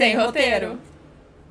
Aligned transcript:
Sem 0.00 0.16
roteiro. 0.16 0.80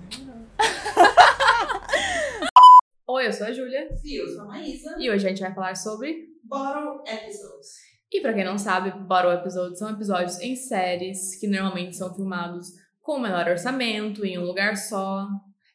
Oi, 3.07 3.27
eu 3.27 3.31
sou 3.31 3.45
a 3.45 3.51
Júlia. 3.51 3.87
E 4.03 4.19
eu 4.19 4.27
sou 4.27 4.41
a 4.41 4.45
Maísa. 4.45 4.95
E 4.97 5.07
hoje 5.07 5.27
a 5.27 5.29
gente 5.29 5.41
vai 5.41 5.53
falar 5.53 5.75
sobre. 5.75 6.29
Bottle 6.45 7.03
Episodes. 7.05 7.67
E 8.11 8.19
pra 8.21 8.33
quem 8.33 8.43
não 8.43 8.57
sabe, 8.57 8.89
Bottle 8.89 9.33
Episodes 9.33 9.77
são 9.77 9.91
episódios 9.91 10.41
em 10.41 10.55
séries 10.55 11.39
que 11.39 11.45
normalmente 11.45 11.95
são 11.95 12.11
filmados 12.15 12.69
com 13.03 13.19
menor 13.19 13.47
orçamento, 13.47 14.25
em 14.25 14.39
um 14.39 14.45
lugar 14.45 14.75
só. 14.77 15.27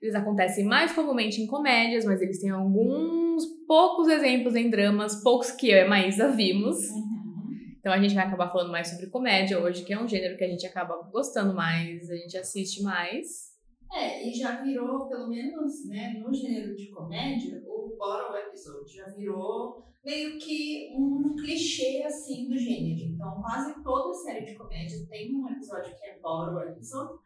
Eles 0.02 0.16
acontecem 0.16 0.64
mais 0.64 0.90
comumente 0.90 1.40
em 1.40 1.46
comédias, 1.46 2.04
mas 2.04 2.20
eles 2.20 2.40
têm 2.40 2.50
alguns 2.50 3.44
poucos 3.68 4.08
exemplos 4.08 4.56
em 4.56 4.68
dramas, 4.68 5.22
poucos 5.22 5.52
que 5.52 5.70
eu 5.70 5.76
e 5.76 5.82
a 5.82 5.88
Maísa 5.88 6.32
vimos. 6.32 6.76
Uhum. 6.90 7.13
Então 7.84 7.92
a 7.92 8.00
gente 8.00 8.14
vai 8.14 8.24
acabar 8.24 8.50
falando 8.50 8.72
mais 8.72 8.88
sobre 8.88 9.08
comédia 9.08 9.62
hoje, 9.62 9.84
que 9.84 9.92
é 9.92 10.00
um 10.00 10.08
gênero 10.08 10.38
que 10.38 10.44
a 10.44 10.48
gente 10.48 10.66
acaba 10.66 11.02
gostando 11.12 11.52
mais, 11.52 12.10
a 12.10 12.16
gente 12.16 12.34
assiste 12.34 12.82
mais. 12.82 13.52
É, 13.92 14.26
e 14.26 14.32
já 14.32 14.62
virou, 14.62 15.06
pelo 15.06 15.28
menos, 15.28 15.86
né, 15.86 16.14
no 16.14 16.32
gênero 16.32 16.74
de 16.74 16.88
comédia, 16.88 17.62
o 17.66 17.94
Bottle 17.98 18.38
Episode 18.38 18.90
já 18.90 19.04
virou 19.10 19.84
meio 20.02 20.38
que 20.38 20.94
um 20.96 21.36
clichê, 21.36 22.02
assim, 22.06 22.48
do 22.48 22.56
gênero. 22.56 23.02
Então, 23.12 23.42
quase 23.42 23.74
toda 23.82 24.14
série 24.14 24.46
de 24.46 24.54
comédia 24.54 25.06
tem 25.10 25.36
um 25.36 25.46
episódio 25.50 25.94
que 25.94 26.06
é 26.06 26.18
Bottle 26.20 26.66
Episode. 26.70 27.20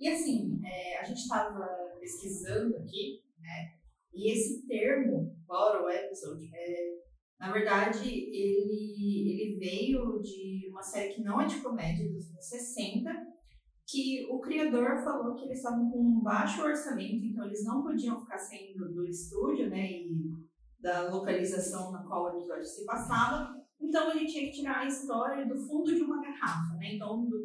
E, 0.00 0.08
assim, 0.08 0.58
é, 0.64 1.00
a 1.00 1.04
gente 1.04 1.18
estava 1.18 1.68
pesquisando 2.00 2.78
aqui, 2.78 3.22
né, 3.38 3.74
e 4.14 4.32
esse 4.32 4.66
termo, 4.66 5.36
Bottle 5.46 5.90
Episode, 5.90 6.48
é, 6.54 7.07
na 7.38 7.52
verdade, 7.52 8.08
ele, 8.08 9.30
ele 9.30 9.58
veio 9.58 10.20
de 10.20 10.68
uma 10.70 10.82
série 10.82 11.14
que 11.14 11.22
não 11.22 11.40
é 11.40 11.46
de 11.46 11.60
comédia, 11.60 12.08
dos 12.10 12.28
anos 12.30 12.44
60, 12.44 13.10
que 13.86 14.26
o 14.28 14.40
criador 14.40 15.02
falou 15.02 15.34
que 15.34 15.44
eles 15.44 15.58
estavam 15.58 15.88
com 15.90 16.00
um 16.00 16.20
baixo 16.20 16.62
orçamento, 16.62 17.24
então 17.24 17.46
eles 17.46 17.64
não 17.64 17.82
podiam 17.82 18.20
ficar 18.20 18.38
saindo 18.38 18.92
do 18.92 19.06
estúdio, 19.06 19.70
né, 19.70 19.90
e 19.90 20.32
da 20.80 21.08
localização 21.10 21.92
na 21.92 22.02
qual 22.02 22.24
o 22.24 22.38
episódio 22.38 22.64
se 22.64 22.84
passava, 22.84 23.56
então 23.80 24.10
ele 24.10 24.26
tinha 24.26 24.44
que 24.44 24.58
tirar 24.58 24.80
a 24.80 24.86
história 24.86 25.46
do 25.46 25.56
fundo 25.56 25.94
de 25.94 26.02
uma 26.02 26.20
garrafa, 26.20 26.74
né, 26.74 26.94
então 26.94 27.24
do, 27.24 27.38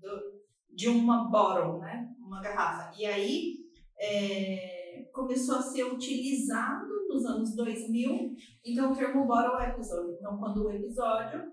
do, 0.00 0.42
de 0.70 0.88
uma 0.88 1.28
bottle, 1.30 1.80
né, 1.80 2.14
uma 2.20 2.40
garrafa. 2.40 2.94
E 2.96 3.06
aí 3.06 3.56
é, 3.98 5.08
começou 5.12 5.56
a 5.56 5.62
ser 5.62 5.84
utilizado 5.84 6.97
nos 7.18 7.26
anos 7.26 7.56
2000, 7.56 8.36
então 8.64 8.92
o 8.92 8.96
termo 8.96 9.26
bottle 9.26 9.60
episode. 9.60 10.12
Então 10.12 10.38
quando 10.38 10.64
o 10.64 10.70
episódio 10.70 11.52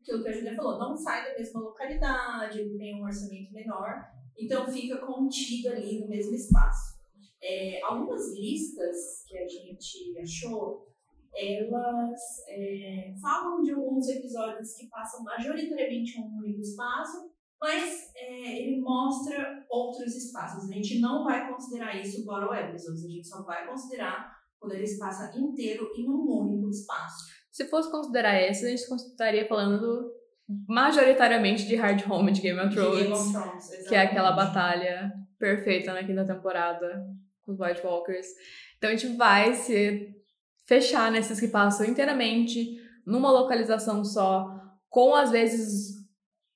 aquilo 0.00 0.22
que 0.22 0.28
a 0.28 0.32
Julia 0.32 0.56
falou, 0.56 0.78
não 0.78 0.96
sai 0.96 1.24
da 1.24 1.38
mesma 1.38 1.60
localidade, 1.60 2.78
tem 2.78 3.00
um 3.00 3.04
orçamento 3.04 3.52
menor, 3.52 4.06
então 4.38 4.66
fica 4.66 4.98
contido 4.98 5.68
ali 5.68 6.00
no 6.00 6.08
mesmo 6.08 6.34
espaço. 6.34 7.00
É, 7.42 7.82
algumas 7.82 8.34
listas 8.34 9.24
que 9.26 9.36
a 9.36 9.46
gente 9.46 10.18
achou, 10.18 10.88
elas 11.34 12.20
é, 12.48 13.14
falam 13.20 13.62
de 13.62 13.72
alguns 13.72 14.08
episódios 14.08 14.74
que 14.74 14.88
passam 14.88 15.22
majoritariamente 15.22 16.18
em 16.18 16.22
um 16.22 16.38
único 16.38 16.60
espaço, 16.60 17.30
mas 17.60 18.10
é, 18.16 18.62
ele 18.62 18.80
mostra 18.80 19.66
outros 19.68 20.16
espaços. 20.16 20.70
A 20.70 20.74
gente 20.74 20.98
não 20.98 21.24
vai 21.24 21.50
considerar 21.52 22.00
isso 22.00 22.24
bottle 22.24 22.54
episodes, 22.54 23.04
a 23.04 23.08
gente 23.08 23.28
só 23.28 23.42
vai 23.42 23.66
considerar 23.68 24.29
quando 24.60 24.72
ele 24.74 24.86
se 24.86 24.98
passa 24.98 25.36
inteiro 25.38 25.90
em 25.96 26.08
um 26.08 26.30
único 26.42 26.68
espaço. 26.68 27.24
Se 27.50 27.64
fosse 27.66 27.90
considerar 27.90 28.40
esse, 28.40 28.66
a 28.66 28.68
gente 28.68 28.82
estaria 28.94 29.48
falando 29.48 30.12
majoritariamente 30.68 31.66
de 31.66 31.76
Hard 31.76 32.04
Home 32.10 32.32
de 32.32 32.40
Game 32.40 32.58
of 32.60 32.74
Thrones, 32.74 33.02
Game 33.02 33.12
of 33.12 33.32
Thrones 33.32 33.88
que 33.88 33.94
é 33.94 34.00
aquela 34.00 34.32
batalha 34.32 35.12
perfeita 35.38 35.92
na 35.92 36.04
quinta 36.04 36.24
temporada 36.24 37.04
com 37.42 37.52
os 37.52 37.58
White 37.58 37.84
Walkers. 37.84 38.26
Então 38.76 38.90
a 38.90 38.94
gente 38.94 39.16
vai 39.16 39.54
se 39.54 40.14
fechar 40.66 41.10
nesses 41.10 41.40
que 41.40 41.48
passam 41.48 41.86
inteiramente 41.86 42.76
numa 43.06 43.30
localização 43.30 44.04
só, 44.04 44.48
com 44.88 45.14
às 45.14 45.30
vezes 45.30 45.98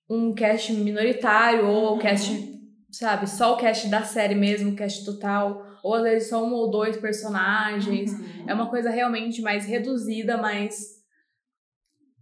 um 0.08 0.34
cast 0.34 0.72
minoritário 0.72 1.66
ou 1.66 1.84
o 1.84 1.92
Uhum. 1.94 1.98
cast, 1.98 2.60
sabe, 2.90 3.28
só 3.28 3.54
o 3.54 3.56
cast 3.56 3.88
da 3.88 4.02
série 4.02 4.34
mesmo, 4.34 4.72
o 4.72 4.76
cast 4.76 5.04
total, 5.04 5.64
ou 5.84 5.94
às 5.94 6.02
vezes 6.02 6.28
só 6.30 6.42
um 6.42 6.52
ou 6.54 6.70
dois 6.70 6.96
personagens. 6.96 8.10
Uhum. 8.12 8.44
É 8.48 8.54
uma 8.54 8.70
coisa 8.70 8.88
realmente 8.90 9.42
mais 9.42 9.66
reduzida, 9.66 10.38
mas. 10.38 10.94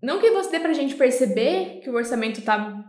Não 0.02 0.18
que 0.20 0.30
você 0.32 0.50
dê 0.50 0.60
pra 0.60 0.72
gente 0.72 0.96
perceber 0.96 1.80
que 1.80 1.88
o 1.88 1.94
orçamento 1.94 2.42
tá, 2.42 2.84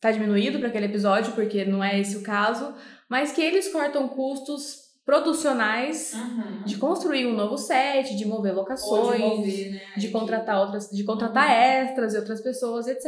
tá 0.00 0.10
diminuído 0.10 0.58
para 0.58 0.68
aquele 0.68 0.86
episódio, 0.86 1.32
porque 1.34 1.64
não 1.64 1.82
é 1.84 2.00
esse 2.00 2.16
o 2.16 2.22
caso, 2.22 2.74
mas 3.08 3.30
que 3.30 3.40
eles 3.40 3.68
cortam 3.72 4.08
custos 4.08 4.84
producionais 5.04 6.14
Uhum. 6.14 6.64
de 6.64 6.76
construir 6.78 7.26
um 7.26 7.32
novo 7.36 7.56
set, 7.56 8.16
de 8.16 8.26
mover 8.26 8.52
locações, 8.52 9.20
de 9.20 9.22
mover, 9.24 9.70
né, 9.70 9.80
de 9.96 10.08
contratar 10.08 10.60
outras, 10.60 10.90
de 10.90 11.04
contratar 11.04 11.48
extras 11.48 12.12
e 12.12 12.16
outras 12.18 12.40
pessoas, 12.40 12.88
etc. 12.88 13.06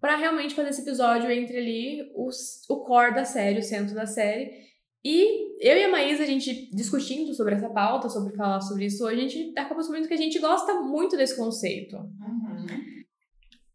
Pra 0.00 0.16
realmente 0.16 0.52
fazer 0.52 0.70
esse 0.70 0.82
episódio 0.82 1.30
entre 1.30 1.56
ali 1.58 2.12
os, 2.16 2.68
o 2.68 2.80
core 2.84 3.14
da 3.14 3.24
série, 3.24 3.60
o 3.60 3.62
centro 3.62 3.94
da 3.94 4.04
série. 4.04 4.66
E 5.08 5.54
eu 5.60 5.76
e 5.76 5.84
a 5.84 5.88
Maísa, 5.88 6.24
a 6.24 6.26
gente 6.26 6.68
discutindo 6.74 7.32
sobre 7.32 7.54
essa 7.54 7.70
pauta, 7.70 8.08
sobre 8.08 8.34
falar 8.34 8.60
sobre 8.60 8.86
isso 8.86 9.06
a 9.06 9.14
gente 9.14 9.52
acabou 9.56 9.76
descobrindo 9.76 10.08
que 10.08 10.14
a 10.14 10.16
gente 10.16 10.36
gosta 10.40 10.80
muito 10.80 11.16
desse 11.16 11.36
conceito. 11.36 11.94
Uhum. 11.96 12.66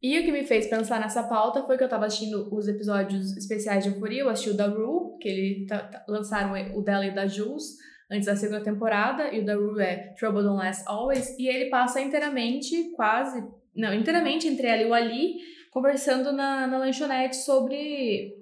E 0.04 0.20
o 0.20 0.26
que 0.26 0.32
me 0.32 0.44
fez 0.44 0.68
pensar 0.68 1.00
nessa 1.00 1.24
pauta 1.24 1.64
foi 1.64 1.78
que 1.78 1.86
eu 1.86 1.88
tava 1.88 2.06
assistindo 2.06 2.54
os 2.54 2.68
episódios 2.68 3.38
especiais 3.38 3.86
de 3.86 3.92
Euphoria, 3.92 4.24
eu 4.24 4.30
assisti 4.30 4.50
o 4.50 4.58
da 4.58 4.68
Rue, 4.68 5.18
que 5.22 5.30
ele 5.30 5.66
tá- 5.68 5.80
tá- 5.80 6.04
lançaram 6.06 6.52
o 6.78 6.82
dela 6.82 7.06
e 7.06 7.16
da 7.16 7.26
Jules 7.26 7.78
antes 8.12 8.26
da 8.26 8.36
segunda 8.36 8.62
temporada, 8.62 9.34
e 9.34 9.40
o 9.40 9.46
da 9.46 9.56
Rue 9.56 9.82
é 9.82 10.14
Trouble 10.20 10.44
Don't 10.44 10.58
Last 10.58 10.84
Always, 10.86 11.40
e 11.40 11.48
ele 11.48 11.70
passa 11.70 12.02
inteiramente, 12.02 12.92
quase, 12.92 13.42
não, 13.74 13.94
inteiramente 13.94 14.50
entre 14.50 14.68
ela 14.68 14.82
e 14.82 14.86
o 14.86 14.94
Ali, 14.94 15.38
conversando 15.72 16.34
na, 16.34 16.68
na 16.68 16.78
lanchonete 16.78 17.38
sobre 17.38 18.41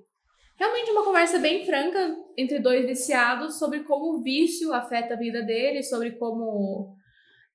realmente 0.59 0.91
uma 0.91 1.05
conversa 1.05 1.39
bem 1.39 1.65
franca 1.65 2.17
entre 2.37 2.59
dois 2.59 2.85
viciados 2.85 3.57
sobre 3.57 3.79
como 3.79 4.17
o 4.17 4.21
vício 4.21 4.73
afeta 4.73 5.13
a 5.13 5.17
vida 5.17 5.41
deles, 5.41 5.89
sobre 5.89 6.11
como 6.11 6.93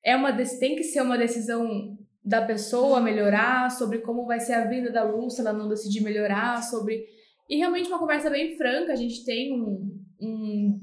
é 0.03 0.17
uma 0.17 0.33
tem 0.33 0.75
que 0.75 0.83
ser 0.83 1.03
uma 1.03 1.19
decisão 1.19 1.97
da 2.25 2.41
pessoa 2.41 3.01
melhorar, 3.01 3.71
sobre 3.71 3.99
como 3.99 4.25
vai 4.25 4.41
ser 4.41 4.55
a 4.55 4.67
vida 4.67 4.91
da 4.91 5.05
Ru 5.05 5.29
se 5.29 5.43
ela 5.43 5.53
não 5.53 5.69
decidir 5.69 6.03
melhorar, 6.03 6.63
sobre 6.63 7.05
e 7.49 7.57
realmente 7.57 7.89
uma 7.89 7.99
conversa 7.99 8.31
bem 8.31 8.57
franca. 8.57 8.93
A 8.93 8.97
gente 8.97 9.23
tem 9.25 9.53
um, 9.53 10.01
um 10.19 10.81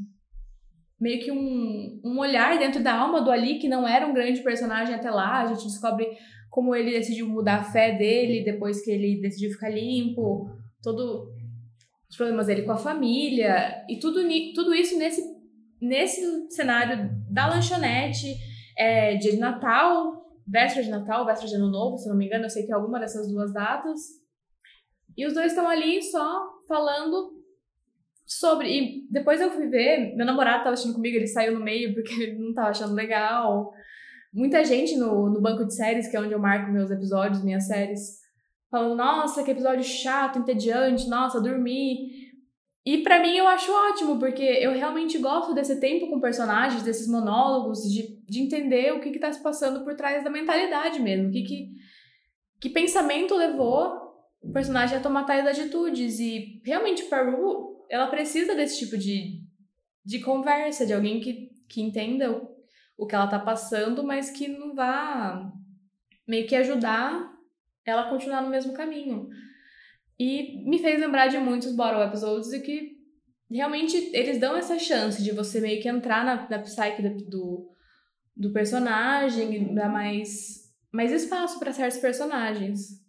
meio 1.00 1.20
que 1.20 1.32
um, 1.32 2.00
um 2.06 2.20
olhar 2.20 2.60
dentro 2.60 2.84
da 2.84 2.94
alma 2.94 3.22
do 3.22 3.32
Ali 3.32 3.58
que 3.58 3.68
não 3.68 3.88
era 3.88 4.06
um 4.06 4.14
grande 4.14 4.42
personagem 4.44 4.94
até 4.94 5.10
lá. 5.10 5.42
A 5.42 5.48
gente 5.48 5.66
descobre 5.66 6.08
como 6.52 6.76
ele 6.76 6.92
decidiu 6.92 7.28
mudar 7.28 7.62
a 7.62 7.64
fé 7.64 7.98
dele 7.98 8.44
depois 8.44 8.84
que 8.84 8.92
ele 8.92 9.20
decidiu 9.20 9.50
ficar 9.50 9.70
limpo, 9.70 10.52
todo 10.84 11.32
os 12.12 12.18
problemas 12.18 12.48
dele 12.48 12.64
com 12.64 12.74
a 12.74 12.78
família 12.78 13.86
e 13.90 13.98
tudo, 13.98 14.20
tudo 14.54 14.76
isso 14.76 14.98
nesse, 15.00 15.24
nesse 15.82 16.52
cenário 16.52 17.10
da 17.30 17.48
lanchonete, 17.48 18.36
é, 18.78 19.16
dia 19.16 19.32
de 19.32 19.38
Natal, 19.38 20.22
véspera 20.46 20.84
de 20.84 20.92
Natal, 20.92 21.26
véspera 21.26 21.48
de 21.48 21.56
Ano 21.56 21.72
Novo, 21.72 21.98
se 21.98 22.10
não 22.10 22.18
me 22.18 22.26
engano, 22.26 22.44
eu 22.44 22.50
sei 22.50 22.66
que 22.66 22.72
é 22.72 22.76
alguma 22.76 23.00
dessas 23.00 23.32
duas 23.32 23.54
datas. 23.54 24.02
E 25.16 25.26
os 25.26 25.34
dois 25.34 25.54
estão 25.54 25.70
ali 25.70 26.04
só 26.04 26.50
falando 26.68 27.42
sobre. 28.26 28.68
E 28.68 29.08
depois 29.10 29.40
eu 29.40 29.50
fui 29.50 29.68
ver, 29.68 30.14
meu 30.14 30.26
namorado 30.26 30.64
tava 30.64 30.74
assistindo 30.74 30.96
comigo, 30.96 31.16
ele 31.16 31.28
saiu 31.28 31.58
no 31.58 31.64
meio 31.64 31.94
porque 31.94 32.12
ele 32.14 32.40
não 32.40 32.54
tava 32.54 32.72
achando 32.72 32.94
legal. 32.94 33.72
Muita 34.34 34.66
gente 34.66 34.98
no, 34.98 35.30
no 35.30 35.42
banco 35.42 35.66
de 35.66 35.74
séries, 35.74 36.10
que 36.10 36.18
é 36.18 36.20
onde 36.20 36.34
eu 36.34 36.40
marco 36.40 36.74
meus 36.74 36.92
episódios, 36.92 37.44
minhas 37.44 37.68
séries, 37.68 38.20
falando, 38.72 38.96
nossa, 38.96 39.44
que 39.44 39.52
episódio 39.52 39.84
chato, 39.84 40.40
entediante, 40.40 41.10
nossa, 41.10 41.42
dormi. 41.42 42.32
E 42.84 43.00
pra 43.04 43.22
mim 43.22 43.36
eu 43.36 43.48
acho 43.48 43.72
ótimo, 43.72 44.18
porque 44.18 44.42
eu 44.42 44.72
realmente 44.72 45.18
gosto 45.20 45.54
desse 45.54 45.80
tempo 45.80 46.10
com 46.10 46.22
personagens, 46.22 46.82
desses 46.82 47.08
monólogos, 47.08 47.84
de, 47.84 48.18
de 48.26 48.40
entender 48.40 48.94
o 48.94 49.02
que 49.02 49.12
que 49.12 49.20
tá 49.20 49.32
se 49.32 49.44
passando 49.44 49.84
por 49.84 49.94
trás 49.94 50.24
da 50.24 50.30
mentalidade 50.32 51.00
mesmo, 51.00 51.28
o 51.28 51.32
que 51.32 51.44
que, 51.44 51.72
que 52.60 52.70
pensamento 52.70 53.36
levou 53.36 54.02
o 54.42 54.52
personagem 54.52 54.98
a 54.98 55.02
tomar 55.02 55.26
tais 55.26 55.46
atitudes. 55.46 56.20
E 56.20 56.60
realmente, 56.66 57.04
Peru, 57.04 57.86
ela 57.90 58.08
precisa 58.08 58.56
desse 58.56 58.80
tipo 58.80 58.98
de, 58.98 59.44
de 60.04 60.20
conversa, 60.22 60.86
de 60.86 60.94
alguém 60.94 61.20
que, 61.20 61.52
que 61.70 61.82
entenda 61.82 62.32
o, 62.32 62.48
o 62.98 63.06
que 63.06 63.14
ela 63.14 63.28
tá 63.28 63.38
passando, 63.38 64.04
mas 64.04 64.32
que 64.32 64.48
não 64.48 64.74
vá 64.74 65.52
meio 66.26 66.48
que 66.48 66.56
ajudar 66.56 67.31
ela 67.86 68.10
continuar 68.10 68.42
no 68.42 68.50
mesmo 68.50 68.74
caminho. 68.74 69.28
E 70.20 70.64
me 70.70 70.80
fez 70.80 71.00
lembrar 71.00 71.28
de 71.28 71.38
muitos 71.38 71.76
Bottle 71.76 72.04
Episodes 72.04 72.54
e 72.54 72.62
que 72.62 72.98
realmente 73.50 73.98
eles 74.14 74.40
dão 74.40 74.56
essa 74.56 74.78
chance 74.78 75.24
de 75.24 75.32
você 75.32 75.60
meio 75.60 75.82
que 75.82 75.90
entrar 75.90 76.24
na, 76.24 76.50
na 76.50 76.60
psyche 76.60 77.02
do, 77.28 77.70
do 78.36 78.54
personagem 78.54 79.56
e 79.56 79.76
dar 79.76 79.90
mais, 79.90 80.72
mais 80.92 81.12
espaço 81.12 81.60
para 81.60 81.74
certos 81.74 82.00
personagens. 82.00 83.02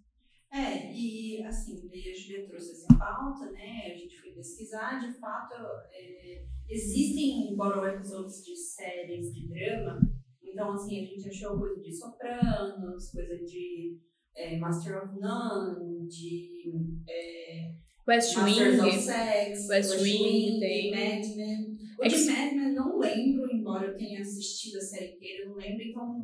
É, 0.52 0.92
e 0.92 1.42
assim, 1.44 1.88
a 1.88 2.18
Julia 2.18 2.46
trouxe 2.46 2.72
essa 2.72 2.98
pauta, 2.98 3.50
né? 3.52 3.92
A 3.92 3.96
gente 3.96 4.20
foi 4.20 4.32
pesquisar, 4.32 4.98
de 4.98 5.12
fato, 5.18 5.54
é, 5.92 6.44
existem 6.68 7.56
bottle 7.56 7.86
episodes 7.86 8.44
de 8.44 8.54
séries 8.54 9.34
de 9.34 9.48
drama, 9.48 10.00
então 10.42 10.72
assim, 10.72 11.02
a 11.02 11.06
gente 11.06 11.28
achou 11.28 11.58
coisa 11.58 11.80
de 11.80 11.90
Sopranos, 11.90 13.10
coisa 13.10 13.38
de 13.38 13.98
é, 14.36 14.56
Master 14.58 15.02
of 15.04 15.18
None, 15.20 16.08
de 16.08 16.72
é, 17.08 17.72
West 18.08 18.36
Masters 18.36 18.80
Wing. 18.80 18.88
of 18.88 18.98
Sex, 18.98 19.68
West 19.68 20.00
Wing, 20.02 20.60
tem 20.60 20.90
tem- 20.90 20.90
Mad 20.90 21.36
Men. 21.36 21.72
O 22.00 22.04
Ex- 22.04 22.24
de 22.26 22.32
Mad 22.32 22.52
Men 22.54 22.72
não 22.72 22.98
lembro, 22.98 23.48
embora 23.54 23.86
eu 23.88 23.96
tenha 23.96 24.20
assistido 24.20 24.78
a 24.78 24.80
série 24.80 25.14
inteira, 25.14 25.44
eu 25.44 25.50
não 25.50 25.56
lembro, 25.56 25.82
então 25.84 26.18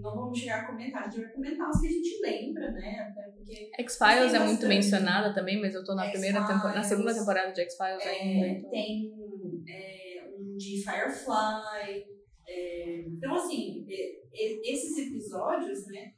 não 0.00 0.14
vamos 0.16 0.38
chegar 0.38 0.62
a 0.62 0.66
comentar. 0.68 1.02
A 1.02 1.10
gente 1.10 1.20
vai 1.20 1.32
comentar 1.32 1.68
os 1.68 1.80
que 1.80 1.86
a 1.86 1.90
gente 1.90 2.20
lembra, 2.22 2.70
né? 2.72 3.10
Até 3.10 3.22
porque 3.30 3.70
X-Files 3.80 4.32
é 4.34 4.38
muito 4.38 4.66
mencionada 4.66 5.34
também, 5.34 5.60
mas 5.60 5.74
eu 5.74 5.84
tô 5.84 5.94
na 5.94 6.08
primeira 6.10 6.40
temporada, 6.46 6.74
na 6.76 6.82
segunda 6.82 7.12
temporada 7.14 7.52
de 7.52 7.60
X-Files 7.60 8.06
ainda. 8.06 8.46
é, 8.46 8.50
então. 8.58 8.70
tem 8.70 9.12
é, 9.68 10.24
um 10.38 10.56
de 10.56 10.82
Firefly. 10.82 12.04
é, 12.48 13.00
então, 13.06 13.34
assim, 13.34 13.84
é, 13.86 13.94
é, 14.32 14.72
esses 14.72 14.96
episódios, 14.96 15.86
né? 15.88 16.12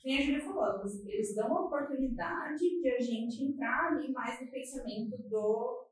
Quem 0.00 0.18
a 0.18 0.22
Julia 0.22 0.40
falou, 0.40 0.82
eles- 1.06 1.34
dão 1.34 1.56
a 1.56 1.66
oportunidade 1.66 2.58
de 2.80 2.90
a 2.90 2.98
gente 2.98 3.44
entrar 3.44 3.92
ali 3.92 4.10
mais 4.12 4.40
no 4.40 4.50
pensamento 4.50 5.16
do, 5.28 5.88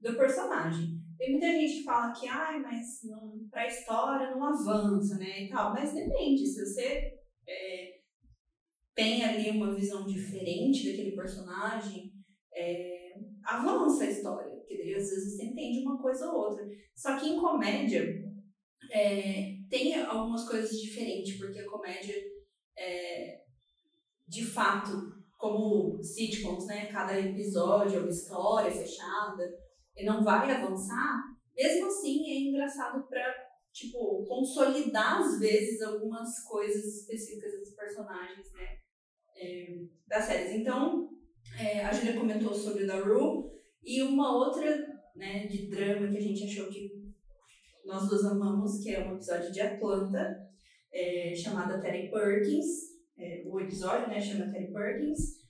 do 0.00 0.16
personagem. 0.16 1.00
Tem 1.16 1.30
muita 1.30 1.46
gente 1.52 1.78
que 1.78 1.84
fala 1.84 2.12
que, 2.12 2.26
ai, 2.26 2.58
mas 2.60 3.00
não, 3.04 3.46
pra 3.48 3.66
história 3.68 4.30
não 4.32 4.44
avança, 4.44 5.16
né, 5.18 5.44
e 5.44 5.48
tal. 5.48 5.72
Mas 5.72 5.94
depende, 5.94 6.44
se 6.44 6.66
você 6.66 7.20
é, 7.46 8.00
tem 8.94 9.24
ali 9.24 9.50
uma 9.50 9.74
visão 9.74 10.04
diferente 10.06 10.90
daquele 10.90 11.12
personagem, 11.14 12.12
é, 12.54 13.14
avança 13.44 14.04
a 14.04 14.10
história, 14.10 14.56
porque 14.56 14.76
daí 14.76 14.94
às 14.94 15.08
vezes 15.08 15.36
você 15.36 15.44
entende 15.44 15.86
uma 15.86 16.02
coisa 16.02 16.28
ou 16.30 16.50
outra. 16.50 16.68
Só 16.96 17.16
que 17.18 17.28
em 17.28 17.40
comédia 17.40 18.24
é, 18.90 19.56
tem 19.70 19.94
algumas 20.02 20.48
coisas 20.48 20.76
diferentes, 20.80 21.38
porque 21.38 21.60
a 21.60 21.70
comédia 21.70 22.14
é, 22.76 23.41
de 24.26 24.44
fato, 24.44 25.12
como 25.38 26.02
sitcoms, 26.02 26.66
né? 26.66 26.86
Cada 26.86 27.18
episódio 27.18 27.98
é 27.98 28.00
uma 28.00 28.10
história 28.10 28.70
fechada 28.70 29.42
e 29.96 30.04
não 30.04 30.22
vai 30.22 30.50
avançar. 30.50 31.22
Mesmo 31.54 31.86
assim, 31.86 32.30
é 32.30 32.48
engraçado 32.48 33.06
pra, 33.08 33.34
tipo, 33.72 34.24
consolidar 34.26 35.20
às 35.20 35.38
vezes 35.38 35.82
algumas 35.82 36.42
coisas 36.44 36.84
específicas 36.84 37.52
dos 37.58 37.74
personagens, 37.74 38.52
né? 38.52 38.68
É, 39.36 39.66
das 40.06 40.24
séries. 40.24 40.60
Então, 40.60 41.10
é, 41.58 41.84
a 41.84 41.92
Julia 41.92 42.18
comentou 42.18 42.54
sobre 42.54 42.86
The 42.86 43.00
Rule 43.00 43.50
e 43.82 44.02
uma 44.02 44.36
outra, 44.36 44.86
né, 45.16 45.46
de 45.46 45.68
drama 45.68 46.08
que 46.08 46.16
a 46.16 46.20
gente 46.20 46.44
achou 46.44 46.68
que 46.68 47.02
nós 47.84 48.08
duas 48.08 48.24
amamos, 48.24 48.78
que 48.82 48.94
é 48.94 49.04
um 49.04 49.14
episódio 49.14 49.50
de 49.50 49.60
Atlanta, 49.60 50.38
é, 50.92 51.34
chamada 51.34 51.80
Terry 51.80 52.10
Perkins. 52.10 52.91
É, 53.18 53.42
o 53.46 53.60
episódio, 53.60 54.08
né, 54.08 54.20
chama 54.20 54.50
Terry 54.52 54.72
Perkins. 54.72 55.42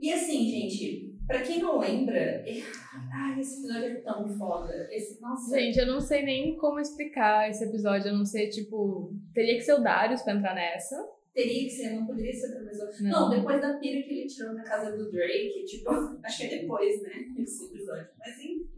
E 0.00 0.12
assim, 0.12 0.48
gente, 0.48 1.14
pra 1.26 1.42
quem 1.42 1.60
não 1.60 1.78
lembra, 1.78 2.44
ai, 3.12 3.40
esse 3.40 3.58
episódio 3.64 3.96
é 3.98 4.00
tão 4.02 4.28
foda. 4.38 4.88
Esse, 4.92 5.20
nossa, 5.20 5.58
Gente, 5.58 5.78
eu 5.78 5.86
não 5.86 6.00
sei 6.00 6.22
nem 6.22 6.56
como 6.56 6.78
explicar 6.80 7.48
esse 7.50 7.64
episódio. 7.64 8.08
Eu 8.08 8.16
não 8.16 8.24
sei, 8.24 8.48
tipo, 8.48 9.12
teria 9.34 9.54
que 9.56 9.62
ser 9.62 9.74
o 9.74 9.82
Darius 9.82 10.22
pra 10.22 10.34
entrar 10.34 10.54
nessa. 10.54 10.96
teria 11.34 11.64
que 11.64 11.70
ser, 11.70 11.90
não 11.94 12.06
poderia 12.06 12.32
ser 12.32 12.48
outra 12.48 12.64
pessoa. 12.68 12.90
Não. 13.00 13.10
Não, 13.30 13.30
depois 13.38 13.60
da 13.60 13.78
pira 13.78 14.02
que 14.02 14.10
ele 14.12 14.26
tirou 14.26 14.52
na 14.54 14.62
casa 14.62 14.96
do 14.96 15.10
Drake, 15.10 15.64
tipo, 15.64 15.90
acho 16.24 16.38
que 16.38 16.54
é 16.54 16.60
depois, 16.60 17.02
né, 17.02 17.12
esse 17.38 17.64
episódio. 17.66 18.08
Mas 18.18 18.38
enfim, 18.38 18.68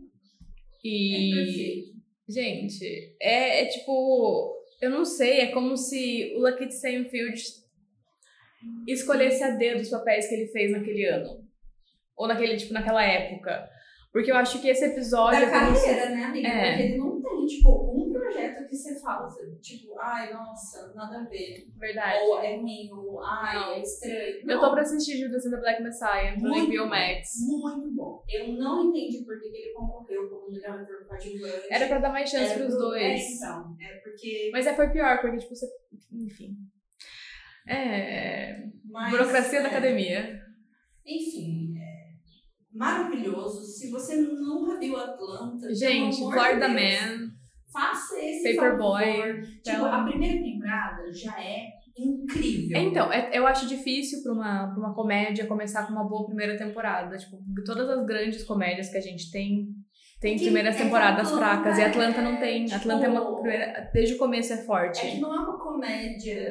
é 0.85 0.89
E. 0.89 1.35
perfeito. 1.35 2.01
Gente, 2.29 3.17
é, 3.21 3.63
é 3.63 3.67
tipo. 3.67 4.57
Eu 4.81 4.89
não 4.91 5.05
sei, 5.05 5.41
é 5.41 5.53
como 5.53 5.77
se 5.77 6.33
o 6.37 6.41
Lucky 6.41 6.65
Stanfield 6.69 7.35
escolhesse 8.87 9.43
a 9.43 9.51
dedo 9.51 9.81
os 9.81 9.91
papéis 9.91 10.29
que 10.29 10.35
ele 10.35 10.49
fez 10.49 10.73
naquele 10.73 11.05
ano. 11.07 11.45
Ou 12.17 12.29
naquele, 12.29 12.57
tipo, 12.57 12.73
naquela 12.75 13.03
época. 13.05 13.69
Porque 14.13 14.31
eu 14.31 14.37
acho 14.37 14.61
que 14.61 14.69
esse 14.69 14.85
episódio. 14.85 15.41
Da 15.41 15.47
é 15.71 15.75
se- 15.75 15.87
carreira, 15.87 16.11
né, 16.11 16.25
amiga? 16.25 16.49
É. 16.49 16.71
Porque 16.73 16.83
ele 16.83 16.99
não 16.99 17.23
tem, 17.23 17.47
tipo, 17.47 17.71
um 17.97 18.13
projeto 18.13 18.67
que 18.69 18.75
você 18.77 19.01
fala, 19.01 19.29
tipo, 19.63 19.97
ai, 20.01 20.33
nossa, 20.33 20.93
nada 20.95 21.21
a 21.21 21.25
ver. 21.29 21.69
Verdade. 21.79 22.19
Ou 22.25 22.41
é 22.43 22.57
ruim, 22.57 22.91
ou 22.93 23.23
ai, 23.23 23.55
Não. 23.55 23.73
é 23.75 23.81
estranho. 23.81 24.51
Eu 24.51 24.61
tô 24.61 24.73
pra 24.73 24.83
assistir 24.83 25.17
Judas 25.17 25.47
and 25.47 25.51
the 25.53 25.57
Black 25.59 25.81
Messiah 25.83 26.37
no 26.37 26.49
Muito 26.49 26.73
HBO. 26.77 26.87
Max. 26.89 27.29
Muito 27.47 27.91
bom. 27.95 28.23
Eu 28.29 28.49
não 28.55 28.89
entendi 28.91 29.25
por 29.25 29.41
que 29.41 29.49
que 29.49 29.57
ele 29.57 29.73
concorreu 29.73 30.29
como 30.29 30.51
melhor 30.51 30.81
ator 30.81 31.07
coadjuvante. 31.07 31.69
Era 31.71 31.87
pra 31.87 31.99
dar 32.01 32.11
mais 32.13 32.29
chance 32.29 32.47
Era 32.53 32.55
pros 32.65 32.75
pro- 32.75 32.79
dois. 32.89 33.03
É, 33.21 33.33
então. 33.35 33.77
É 33.81 33.95
porque. 34.01 34.51
Mas 34.53 34.67
é, 34.67 34.75
foi 34.75 34.91
pior, 34.91 35.21
porque, 35.21 35.37
tipo, 35.39 35.55
você. 35.55 35.67
Enfim. 36.13 36.57
É. 37.73 38.65
Mas, 38.91 39.11
burocracia 39.11 39.61
da 39.63 39.69
é, 39.69 39.71
academia. 39.71 40.41
Enfim, 41.07 41.75
é 41.79 42.11
maravilhoso. 42.73 43.63
Se 43.65 43.91
você 43.91 44.17
nunca 44.17 44.79
viu 44.79 44.97
Atlanta, 44.97 45.73
Gente, 45.75 46.17
de 46.17 46.23
Florida 46.23 46.69
Deus, 46.69 46.73
Man, 46.73 47.29
faça 47.73 48.19
esse 48.19 48.55
Paperboy. 48.57 49.05
favor. 49.05 49.43
Tipo, 49.43 49.61
Então- 49.71 49.85
a 49.95 50.05
primeira 50.05 50.43
temporada 50.43 51.13
já 51.13 51.41
é 51.41 51.67
incrível. 51.97 52.81
Então, 52.81 53.13
é- 53.13 53.31
eu 53.33 53.47
acho 53.47 53.67
difícil 53.69 54.23
pra 54.23 54.33
uma, 54.33 54.69
pra 54.69 54.79
uma 54.79 54.95
comédia 54.95 55.47
começar 55.47 55.87
com 55.87 55.93
uma 55.93 56.09
boa 56.09 56.27
primeira 56.27 56.57
temporada. 56.57 57.17
Tipo, 57.17 57.39
todas 57.65 57.89
as 57.89 58.05
grandes 58.07 58.45
comédias 58.45 58.89
que 58.91 58.97
a 58.99 59.01
gente 59.03 59.31
tem, 59.31 59.69
tem 60.21 60.37
Que 60.37 60.45
primeiras 60.45 60.75
é 60.77 60.79
temporadas 60.83 61.27
Atlanta 61.29 61.39
fracas. 61.47 61.79
E 61.79 61.83
é, 61.83 61.87
Atlanta 61.87 62.23
não 62.23 62.39
tem. 62.39 62.65
tipo, 62.65 62.77
Atlanta 62.77 63.07
é 63.07 63.09
uma 63.09 63.35
primeira. 63.41 63.91
Desde 63.93 64.15
o 64.15 64.19
começo 64.19 64.53
é 64.53 64.59
forte. 64.59 65.01
É 65.07 65.11
que 65.13 65.21
não 65.21 65.35
é 65.35 65.39
uma 65.39 65.59
comédia 65.59 66.49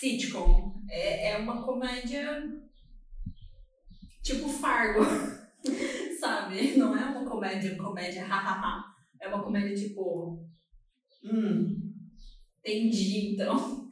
sitcom. 0.00 0.80
É, 0.88 1.32
é 1.32 1.36
uma 1.36 1.62
comédia 1.62 2.42
tipo 4.22 4.48
Fargo. 4.48 5.00
Sabe? 6.18 6.76
Não 6.76 6.96
é 6.96 7.04
uma 7.04 7.28
comédia, 7.28 7.76
comédia, 7.76 8.24
hahaha. 8.24 8.84
É 9.20 9.28
uma 9.28 9.42
comédia 9.42 9.74
tipo. 9.74 10.42
Hum, 11.22 11.92
entendi, 12.60 13.34
então. 13.34 13.88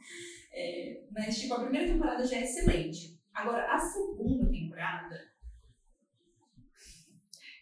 É, 0.51 1.03
mas, 1.11 1.39
tipo, 1.39 1.53
a 1.53 1.61
primeira 1.61 1.87
temporada 1.87 2.25
já 2.25 2.37
é 2.37 2.43
excelente. 2.43 3.19
Agora, 3.33 3.71
a 3.71 3.79
segunda 3.79 4.49
temporada. 4.49 5.29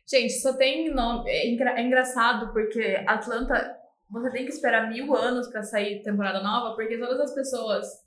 Gente, 0.10 0.34
só 0.40 0.54
tem 0.54 0.94
nome. 0.94 1.30
É, 1.30 1.48
é 1.48 1.82
engraçado 1.82 2.54
porque 2.54 3.04
Atlanta. 3.06 3.76
Você 4.10 4.32
tem 4.32 4.46
que 4.46 4.52
esperar 4.52 4.90
mil 4.90 5.14
anos 5.14 5.50
pra 5.50 5.62
sair 5.64 6.02
temporada 6.02 6.42
nova, 6.42 6.74
porque 6.76 6.98
todas 6.98 7.20
as 7.20 7.36
pessoas 7.36 8.07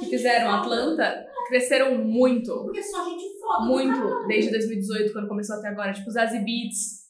que 0.00 0.06
fizeram 0.06 0.46
foda. 0.46 0.60
Atlanta 0.60 1.26
cresceram 1.48 1.96
muito. 1.96 2.52
Porque 2.64 2.82
só 2.82 3.04
gente 3.04 3.24
foda. 3.38 3.64
Muito. 3.66 4.26
Desde 4.26 4.50
2018, 4.50 5.12
quando 5.12 5.28
começou 5.28 5.56
até 5.56 5.68
agora. 5.68 5.92
Tipo, 5.92 6.10
Zazie 6.10 6.40
Beats. 6.40 7.04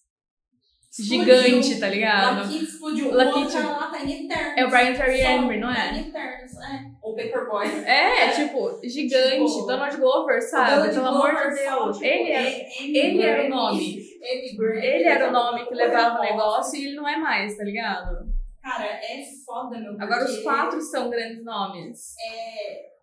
Explodiu. 0.96 1.42
Gigante, 1.42 1.80
tá 1.80 1.88
ligado? 1.88 2.44
Lucky 2.44 2.64
explodiu. 2.64 3.06
Lucky 3.06 3.56
lá 3.56 3.90
tá 3.90 4.04
em 4.04 4.24
Eternos. 4.24 4.54
É 4.56 4.64
o 4.64 4.70
Brian 4.70 4.94
Terry 4.94 5.20
Henry, 5.22 5.58
não 5.58 5.68
é? 5.68 5.74
Tá 5.74 5.92
em 5.92 6.08
Eternos, 6.08 6.52
é. 6.52 6.84
O 7.02 7.16
Paperboy. 7.16 7.66
É, 7.84 8.28
tipo, 8.28 8.80
gigante. 8.84 9.52
Tipo, 9.52 9.66
Donald 9.66 9.96
Glover, 9.96 10.40
sabe? 10.40 10.70
Donald 10.70 10.94
Pelo 10.94 11.06
amor 11.08 11.50
de 11.50 11.62
Deus. 11.62 11.96
tipo, 11.96 12.06
ele 12.06 12.30
era, 12.30 12.48
Amy 12.48 12.96
ele 12.96 13.22
era 13.22 13.46
o 13.46 13.48
nome. 13.48 13.98
Ele 14.22 15.04
era 15.04 15.28
o 15.28 15.32
nome 15.32 15.66
que 15.66 15.74
levava 15.74 16.20
o 16.20 16.22
negócio 16.22 16.78
e 16.78 16.86
ele 16.86 16.94
não 16.94 17.08
é 17.08 17.16
mais, 17.16 17.56
tá 17.56 17.64
ligado? 17.64 18.28
Cara, 18.64 18.86
é 18.86 19.22
foda, 19.44 19.78
meu. 19.78 19.92
Agora 20.00 20.24
os 20.24 20.42
quatro 20.42 20.80
são 20.80 21.10
grandes 21.10 21.44
nomes. 21.44 22.14
É... 22.18 22.94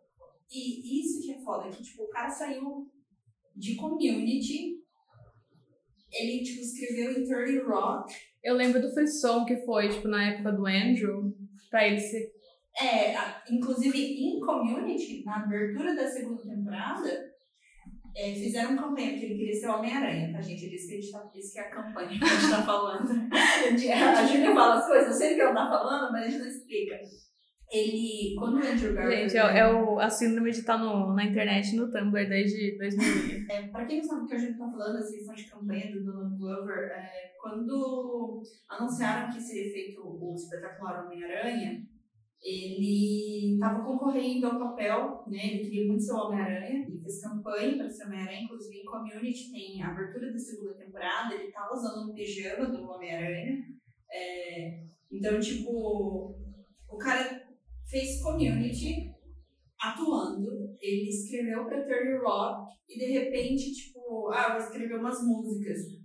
E 0.52 1.00
isso 1.00 1.22
que 1.22 1.34
é 1.34 1.40
foda, 1.40 1.70
que 1.70 1.84
tipo, 1.84 2.04
o 2.04 2.10
cara 2.10 2.32
saiu 2.32 2.92
de 3.56 3.76
community. 3.76 4.82
Ele, 6.12 6.44
tipo, 6.44 6.62
escreveu 6.62 7.12
em 7.12 7.24
30 7.24 7.64
Rock. 7.70 8.12
Eu 8.44 8.56
lembro 8.56 8.82
do 8.82 8.92
Frisson 8.92 9.46
que 9.46 9.58
foi, 9.58 9.88
tipo, 9.88 10.08
na 10.08 10.32
época 10.32 10.52
do 10.52 10.66
Andrew, 10.66 11.32
pra 11.70 11.88
ele 11.88 12.00
ser. 12.00 12.34
É, 12.82 13.14
inclusive 13.54 13.98
em 13.98 14.40
community, 14.40 15.24
na 15.24 15.44
abertura 15.44 15.96
da 15.96 16.08
segunda 16.08 16.42
temporada, 16.42 17.31
é, 18.16 18.34
fizeram 18.34 18.76
campanha, 18.76 19.12
porque 19.12 19.26
ele 19.26 19.38
queria 19.38 19.54
ser 19.54 19.68
o 19.68 19.76
Homem-Aranha, 19.76 20.34
tá, 20.34 20.42
gente? 20.42 20.66
Ele 20.66 20.72
disse 20.72 20.88
que, 20.88 20.94
a 20.94 21.02
gente 21.02 21.12
tá, 21.12 21.32
isso 21.34 21.54
que 21.54 21.60
é 21.60 21.62
a 21.62 21.70
campanha 21.70 22.10
que 22.10 22.24
a 22.24 22.28
gente 22.28 22.52
tá 22.52 22.64
falando. 22.64 23.10
a 23.32 24.26
Júlia 24.26 24.54
fala 24.54 24.76
as 24.76 24.88
coisas, 24.88 25.08
eu 25.08 25.14
sei 25.14 25.36
que 25.36 25.42
ela 25.42 25.54
tá 25.54 25.70
falando, 25.70 26.12
mas 26.12 26.26
a 26.26 26.30
gente 26.30 26.40
não 26.40 26.48
explica. 26.48 27.00
Ele, 27.72 28.36
quando 28.38 28.56
o 28.56 28.58
Andrew 28.58 28.94
Garfield... 28.94 29.30
Gente, 29.30 29.38
é, 29.38 29.60
é 29.60 29.74
o, 29.74 29.98
a 29.98 30.10
síndrome 30.10 30.52
de 30.52 30.60
estar 30.60 30.78
no, 30.78 31.14
na 31.14 31.24
internet 31.24 31.74
no 31.78 31.90
Tumblr 31.90 32.28
desde 32.28 32.78
2000. 32.78 33.46
É, 33.50 33.68
pra 33.70 33.86
quem 33.86 34.00
não 34.00 34.04
sabe 34.04 34.24
o 34.24 34.28
que 34.28 34.36
a 34.36 34.38
gente 34.38 34.58
tá 34.58 34.70
falando, 34.70 34.98
essa 34.98 35.14
questão 35.14 35.34
de 35.34 35.46
campanha 35.46 35.92
do 35.94 36.04
Donald 36.04 36.38
Glover, 36.38 36.92
é, 36.92 37.32
quando 37.42 38.44
anunciaram 38.70 39.34
que 39.34 39.40
seria 39.40 39.72
feito 39.72 40.02
o 40.02 40.36
espetacular 40.36 41.06
Homem-Aranha, 41.06 41.82
ele 42.44 43.54
estava 43.54 43.84
concorrendo 43.84 44.48
ao 44.48 44.60
papel, 44.60 45.24
né? 45.28 45.54
Ele 45.54 45.64
queria 45.64 45.88
muito 45.88 46.04
ser 46.04 46.14
o 46.14 46.26
Homem-Aranha, 46.26 46.88
ele 46.88 47.00
fez 47.00 47.22
campanha 47.22 47.78
para 47.78 47.90
ser 47.90 48.06
Homem-Aranha, 48.06 48.44
inclusive 48.44 48.78
em 48.78 48.86
Community 48.86 49.52
tem 49.52 49.84
a 49.84 49.92
abertura 49.92 50.32
da 50.32 50.40
segunda 50.40 50.74
temporada, 50.74 51.36
ele 51.36 51.46
estava 51.46 51.74
usando 51.74 52.10
um 52.10 52.14
pijama 52.14 52.66
do 52.66 52.84
Homem-Aranha. 52.84 53.58
É, 54.12 54.84
então, 55.12 55.40
tipo, 55.40 56.36
o 56.90 56.98
cara 56.98 57.44
fez 57.88 58.22
Community 58.24 59.12
atuando, 59.80 60.76
ele 60.82 61.10
escreveu 61.10 61.66
para 61.66 61.84
Thirty 61.84 62.24
Rock 62.24 62.72
e 62.90 63.00
de 63.00 63.06
repente, 63.20 63.72
tipo, 63.72 64.30
ah, 64.32 64.58
vou 64.58 64.58
escrever 64.58 65.00
umas 65.00 65.24
músicas. 65.26 66.01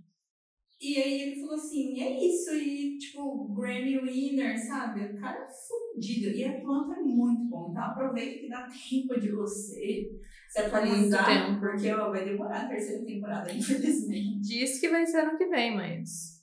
E 0.79 0.95
aí 0.95 1.21
ele 1.21 1.39
falou 1.41 1.55
assim, 1.55 1.99
é 1.99 2.23
isso, 2.23 2.53
e 2.53 2.99
tipo, 2.99 3.51
Grammy 3.55 3.99
Winner, 3.99 4.55
sabe? 4.63 5.05
O 5.05 5.19
cara 5.19 5.43
é 5.43 5.47
fudido. 5.47 6.29
E 6.29 6.43
a 6.43 6.61
planta 6.61 6.99
é 6.99 7.03
muito 7.03 7.45
bom. 7.45 7.69
Então 7.71 7.83
aproveita 7.83 8.39
que 8.39 8.47
dá 8.47 8.67
tempo 8.67 9.19
de 9.19 9.31
você 9.31 10.07
se 10.49 10.59
atualizar, 10.59 11.59
porque 11.59 11.91
ó, 11.91 12.11
vai 12.11 12.25
demorar 12.25 12.65
a 12.65 12.67
terceira 12.69 13.03
temporada, 13.03 13.51
infelizmente. 13.53 14.41
Diz 14.41 14.79
que 14.79 14.89
vai 14.89 15.05
ser 15.05 15.21
ano 15.21 15.37
que 15.37 15.47
vem, 15.47 15.75
mas. 15.75 16.37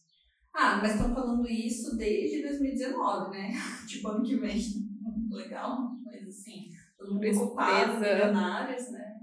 Ah, 0.52 0.78
mas 0.82 0.92
estão 0.92 1.14
falando 1.14 1.48
isso 1.48 1.96
desde 1.96 2.42
2019, 2.42 3.30
né? 3.30 3.52
tipo, 3.86 4.08
ano 4.08 4.24
que 4.24 4.36
vem. 4.36 4.58
Legal, 5.30 5.90
mas 6.04 6.26
assim, 6.28 6.70
todo 6.98 7.14
mundo 7.14 7.28
ocupado, 7.28 8.00
milionários, 8.00 8.90
né? 8.90 9.13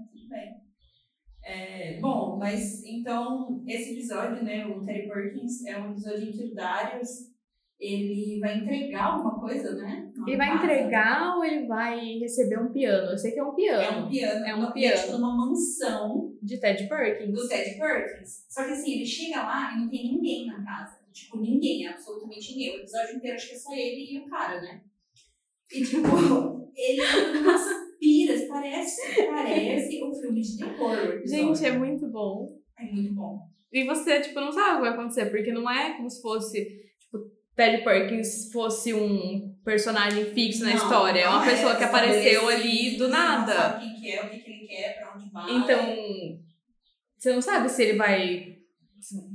É, 1.44 1.98
bom, 2.00 2.36
mas 2.38 2.84
então 2.84 3.62
esse 3.66 3.92
episódio, 3.92 4.44
né, 4.44 4.66
o 4.66 4.80
Terry 4.84 5.08
Perkins, 5.08 5.64
é 5.66 5.78
um 5.78 5.90
episódio 5.92 6.28
em 6.28 6.32
que 6.32 6.44
o 6.44 6.54
Darius 6.54 7.32
ele 7.80 8.38
vai 8.38 8.58
entregar 8.58 9.06
alguma 9.06 9.40
coisa, 9.40 9.74
né? 9.74 10.12
numa 10.14 10.28
Ele 10.28 10.36
vai 10.36 10.46
casa. 10.52 10.64
entregar 10.64 11.36
ou 11.36 11.44
ele 11.44 11.66
vai 11.66 11.98
receber 12.20 12.60
um 12.60 12.70
piano? 12.72 13.10
Eu 13.10 13.18
sei 13.18 13.32
que 13.32 13.40
é 13.40 13.44
um 13.44 13.54
piano. 13.56 13.82
É 13.82 13.90
um 14.04 14.08
piano, 14.08 14.46
É 14.46 14.54
um 14.54 14.58
numa- 14.60 14.72
piano. 14.72 14.96
tipo, 15.00 15.12
numa 15.18 15.36
mansão 15.36 16.32
De 16.40 16.60
Ted 16.60 16.86
Perkins. 16.88 17.34
do 17.34 17.48
Ted 17.48 17.76
Perkins. 17.76 18.46
Só 18.48 18.64
que 18.64 18.70
assim, 18.70 18.92
ele 18.92 19.04
chega 19.06 19.42
lá 19.42 19.72
e 19.74 19.80
não 19.80 19.88
tem 19.88 20.12
ninguém 20.12 20.46
na 20.46 20.64
casa. 20.64 21.00
Tipo, 21.12 21.40
ninguém, 21.40 21.88
absolutamente 21.88 22.52
ninguém. 22.52 22.76
O 22.76 22.80
episódio 22.82 23.16
inteiro 23.16 23.34
acho 23.34 23.48
que 23.48 23.54
é 23.56 23.58
só 23.58 23.74
ele 23.74 24.12
e 24.14 24.18
o 24.20 24.26
cara, 24.28 24.60
né? 24.62 24.80
E 25.74 25.84
tipo, 25.84 26.08
ele 26.76 27.00
anda 27.04 27.40
numas 27.40 27.62
piras, 27.98 28.42
parece, 28.48 29.26
parece 29.26 30.02
um 30.04 30.14
filme 30.14 30.40
de 30.40 30.58
terror. 30.58 31.20
o. 31.22 31.26
Gente, 31.26 31.64
é 31.66 31.72
muito 31.72 32.08
bom. 32.08 32.48
É 32.78 32.84
muito 32.84 33.14
bom. 33.14 33.38
E 33.72 33.84
você, 33.84 34.20
tipo, 34.20 34.38
não 34.40 34.52
sabe 34.52 34.72
o 34.72 34.74
que 34.76 34.80
vai 34.82 34.90
acontecer, 34.90 35.26
porque 35.26 35.52
não 35.52 35.70
é 35.70 35.96
como 35.96 36.10
se 36.10 36.20
fosse, 36.20 36.62
tipo, 37.00 37.18
Ted 37.56 37.82
Perkins 37.84 38.50
fosse 38.52 38.92
um 38.92 39.54
personagem 39.64 40.26
fixo 40.26 40.62
na 40.64 40.70
Não, 40.70 40.76
história. 40.76 41.20
É 41.20 41.28
uma 41.28 41.38
não 41.38 41.46
pessoa 41.46 41.76
que 41.76 41.84
apareceu 41.84 42.48
ali 42.48 42.96
do 42.96 43.04
você 43.06 43.10
Não 43.10 43.10
nada. 43.10 43.52
sabe 43.54 43.84
quem 43.84 43.94
que 44.00 44.10
é, 44.10 44.22
o 44.24 44.28
que, 44.28 44.36
ele 44.50 44.66
quer, 44.66 44.98
pra 44.98 45.14
onde 45.16 45.30
vai. 45.30 45.56
Então, 45.56 45.96
você 47.16 47.32
não 47.32 47.40
sabe 47.40 47.68
se 47.70 47.82
ele 47.82 47.96
vai. 47.98 48.52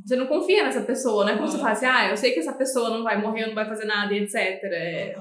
Você 0.06 0.16
não 0.16 0.28
confia 0.28 0.64
nessa 0.64 0.82
pessoa, 0.82 1.26
não 1.26 1.32
é 1.32 1.36
como 1.36 1.46
Uhum. 1.46 1.52
você 1.52 1.58
fala 1.58 1.72
assim, 1.72 1.86
ah, 1.86 2.10
eu 2.10 2.16
sei 2.18 2.32
que 2.32 2.40
essa 2.40 2.54
pessoa 2.54 2.90
não 2.90 3.04
vai 3.04 3.20
morrer, 3.22 3.48
não 3.48 3.56
vai 3.56 3.66
fazer 3.68 3.86
nada 3.86 4.14
e 4.14 4.20
etc. 4.24 4.36
É, 4.36 5.16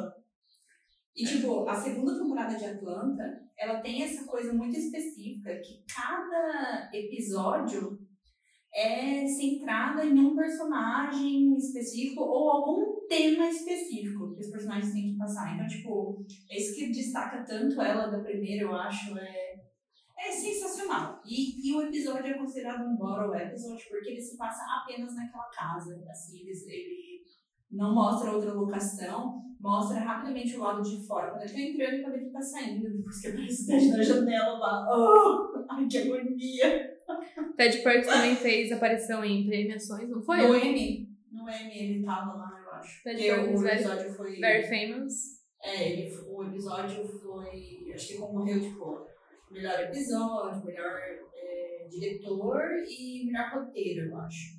E, 1.17 1.25
tipo, 1.25 1.67
a 1.67 1.75
segunda 1.75 2.19
temporada 2.19 2.55
de 2.55 2.65
Atlanta, 2.67 3.23
ela 3.59 3.81
tem 3.81 4.03
essa 4.03 4.27
coisa 4.27 4.53
muito 4.53 4.77
específica, 4.77 5.59
que 5.61 5.83
cada 5.93 6.91
episódio 6.93 7.99
é 8.75 9.27
centrada 9.27 10.05
em 10.05 10.19
um 10.19 10.37
personagem 10.37 11.57
específico 11.57 12.21
ou 12.21 12.51
algum 12.51 13.07
tema 13.09 13.49
específico 13.49 14.35
que 14.35 14.41
os 14.41 14.51
personagens 14.51 14.93
têm 14.93 15.13
que 15.13 15.17
passar. 15.17 15.55
Então, 15.55 15.67
tipo, 15.67 16.27
é 16.51 16.59
isso 16.59 16.75
que 16.75 16.93
destaca 16.93 17.43
tanto 17.43 17.81
ela 17.81 18.09
da 18.09 18.23
primeira, 18.23 18.65
eu 18.65 18.75
acho, 18.75 19.17
é, 19.19 19.55
é 20.19 20.31
sensacional. 20.31 21.23
E, 21.25 21.67
e 21.67 21.75
o 21.75 21.81
episódio 21.85 22.27
é 22.27 22.39
considerado 22.39 22.87
um 22.87 22.97
bottle 22.97 23.35
episode 23.35 23.83
porque 23.89 24.11
ele 24.11 24.21
se 24.21 24.37
passa 24.37 24.63
apenas 24.83 25.17
naquela 25.17 25.49
casa. 25.49 26.05
Assim, 26.11 26.41
eles, 26.41 26.67
ele 26.67 27.23
não 27.71 27.95
mostra 27.95 28.33
outra 28.33 28.53
locação, 28.53 29.46
mostra 29.61 30.01
rapidamente 30.01 30.57
o 30.57 30.61
lado 30.61 30.83
de 30.83 31.07
fora. 31.07 31.31
Quando 31.31 31.43
ele 31.43 31.53
tá 31.53 31.61
entrando 31.61 31.95
e 31.99 32.03
quando 32.03 32.15
ele 32.17 32.31
tá 32.31 32.41
saindo, 32.41 32.91
depois 32.97 33.21
que 33.21 33.27
aparece 33.29 33.63
o 33.63 33.67
Ted 33.67 33.89
na 33.91 34.03
janela 34.03 34.59
lá. 34.59 34.87
Oh, 34.97 35.65
ai, 35.71 35.87
que 35.87 35.99
agonia! 35.99 36.97
Ted 37.57 37.79
Perkins 37.83 38.07
também 38.07 38.37
fez 38.37 38.73
aparição 38.73 39.25
em 39.25 39.47
premiações, 39.47 40.09
não 40.09 40.23
foi? 40.23 40.39
No 40.47 40.55
M, 40.55 41.09
no 41.33 41.49
M 41.49 41.71
ele 41.79 42.05
tava 42.05 42.35
lá, 42.35 42.63
eu 42.65 42.71
acho. 42.75 43.03
Ted 43.03 43.23
Perkins, 43.23 43.61
o 43.61 43.63
very- 43.63 43.75
episódio 43.81 44.13
foi. 44.15 44.41
Very 44.41 44.63
famous. 44.69 45.15
É, 45.63 45.93
ele, 45.93 46.17
o 46.29 46.45
episódio 46.45 47.05
foi. 47.07 47.93
Acho 47.95 48.09
que 48.09 48.19
concorreu, 48.19 48.61
tipo, 48.61 49.07
melhor 49.51 49.81
episódio, 49.81 50.65
melhor 50.65 50.93
é, 51.35 51.87
diretor 51.89 52.61
e 52.87 53.27
melhor 53.27 53.51
roteiro, 53.55 54.11
eu 54.11 54.17
acho. 54.19 54.57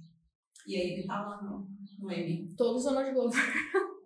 E 0.67 0.75
aí 0.75 0.93
ele 0.93 1.07
tá 1.07 1.21
lá 1.21 1.41
no, 1.43 1.67
no 1.99 2.11
M. 2.11 2.53
Todos 2.57 2.85
o 2.85 2.89
Donald 2.89 3.13
Glover. 3.13 3.39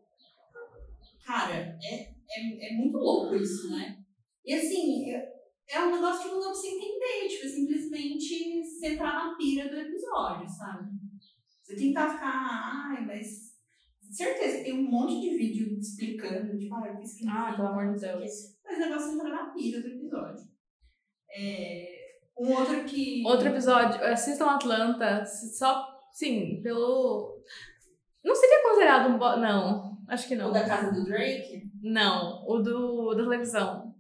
Cara, 1.26 1.78
é, 1.84 1.96
é, 2.30 2.74
é 2.74 2.78
muito 2.78 2.98
louco 2.98 3.36
isso, 3.36 3.70
né? 3.72 3.98
E 4.46 4.54
assim, 4.54 5.12
é, 5.12 5.34
é 5.70 5.80
um 5.84 5.92
negócio 5.92 6.24
que 6.24 6.30
não 6.30 6.40
dá 6.40 6.46
pra 6.48 6.56
você 6.56 6.68
entender, 6.68 7.28
tipo, 7.30 7.46
é 7.46 7.50
simplesmente 7.50 8.64
você 8.64 8.88
entrar 8.94 9.14
na 9.30 9.36
pira 9.36 9.70
do 9.70 9.80
episódio, 9.80 10.50
sabe? 10.50 10.90
Você 11.64 11.76
tentar 11.76 12.14
ficar, 12.14 12.92
ai, 12.92 13.06
mas. 13.06 13.52
Certeza 14.12 14.64
tem 14.64 14.74
um 14.74 14.92
monte 14.92 15.22
de 15.22 15.38
vídeo 15.38 15.80
explicando, 15.80 16.58
tipo, 16.60 16.76
ah, 16.76 16.88
eu 16.88 16.98
fiz 17.00 17.16
que 17.18 17.26
Ah, 17.30 17.54
pelo 17.56 17.70
amor 17.70 17.94
de 17.96 18.02
Deus. 18.02 18.58
Mas 18.66 18.78
o 18.78 18.80
negócio 18.82 19.12
é 19.12 19.14
entrar 19.14 19.30
na 19.30 19.50
pira 19.54 19.82
do 19.82 19.88
episódio. 19.88 20.48
É, 21.34 21.88
um 22.38 22.50
outro 22.52 22.84
que. 22.86 23.24
Outro 23.26 23.48
episódio, 23.50 24.04
assistam 24.06 24.48
Atlanta, 24.48 25.26
só, 25.26 25.88
sim, 26.14 26.62
pelo... 26.62 27.42
Não 28.24 28.36
seria 28.36 28.64
considerado 28.64 29.10
um... 29.10 29.18
bo- 29.18 29.38
Não, 29.38 29.91
acho 30.12 30.28
que 30.28 30.36
O 30.36 30.38
não. 30.38 30.52
da 30.52 30.64
casa 30.66 30.92
do 30.92 31.04
Drake? 31.06 31.64
Não, 31.82 32.44
o 32.48 32.60
do, 32.60 33.14
da 33.16 33.24
televisão. 33.24 33.96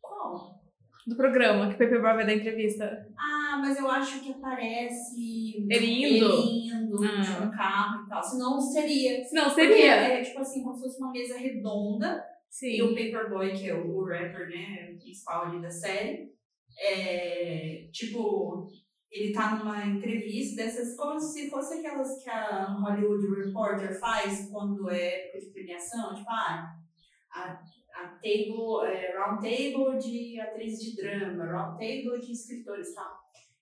Qual? 0.00 0.60
Do 1.06 1.16
programa, 1.16 1.68
que 1.68 1.74
o 1.74 1.78
Pepe 1.78 1.98
Brown 1.98 2.14
vai 2.16 2.26
dar 2.26 2.34
entrevista. 2.34 3.06
Ah, 3.16 3.58
mas 3.60 3.78
eu 3.78 3.88
acho 3.90 4.20
que 4.22 4.32
aparece 4.32 5.66
Ele 5.70 6.16
indo? 6.16 6.26
ele 6.26 6.66
indo 6.68 7.04
Ah. 7.04 7.20
de 7.20 7.46
um 7.46 7.50
carro 7.50 8.04
e 8.04 8.08
tal. 8.08 8.22
Senão 8.22 8.58
seria. 8.60 9.22
Não, 9.32 9.50
seria. 9.50 9.92
é 9.96 10.22
tipo 10.22 10.40
assim, 10.40 10.62
como 10.62 10.74
se 10.74 10.82
fosse 10.84 10.98
uma 10.98 11.12
mesa 11.12 11.36
redonda. 11.36 12.24
E 12.62 12.80
o 12.82 12.88
Sim. 12.88 12.94
Paperboy, 12.94 13.52
que 13.52 13.68
é 13.68 13.74
o, 13.74 13.96
o 13.98 14.04
rapper, 14.06 14.48
né, 14.48 14.92
o 14.94 14.98
principal 14.98 15.46
ali 15.46 15.60
da 15.60 15.68
série, 15.70 16.32
é 16.80 17.88
tipo, 17.92 18.66
ele 19.14 19.32
tá 19.32 19.54
numa 19.54 19.86
entrevista 19.86 20.56
dessas, 20.56 20.96
como 20.96 21.20
se 21.20 21.48
fosse 21.48 21.74
aquelas 21.78 22.20
que 22.20 22.28
a 22.28 22.64
Hollywood 22.64 23.44
Reporter 23.44 23.96
faz 24.00 24.48
quando 24.50 24.90
é 24.90 25.26
época 25.26 25.38
de 25.38 25.46
premiação, 25.52 26.12
tipo, 26.14 26.28
ah, 26.30 26.74
a, 27.32 27.42
a 27.94 28.08
table, 28.16 28.84
é, 28.86 29.16
round 29.16 29.40
table 29.40 29.98
de 29.98 30.40
atriz 30.40 30.80
de 30.82 30.96
drama, 30.96 31.44
round 31.44 31.78
table 31.78 32.20
de 32.20 32.32
escritores 32.32 32.88
e 32.90 32.94
tal. 32.96 33.20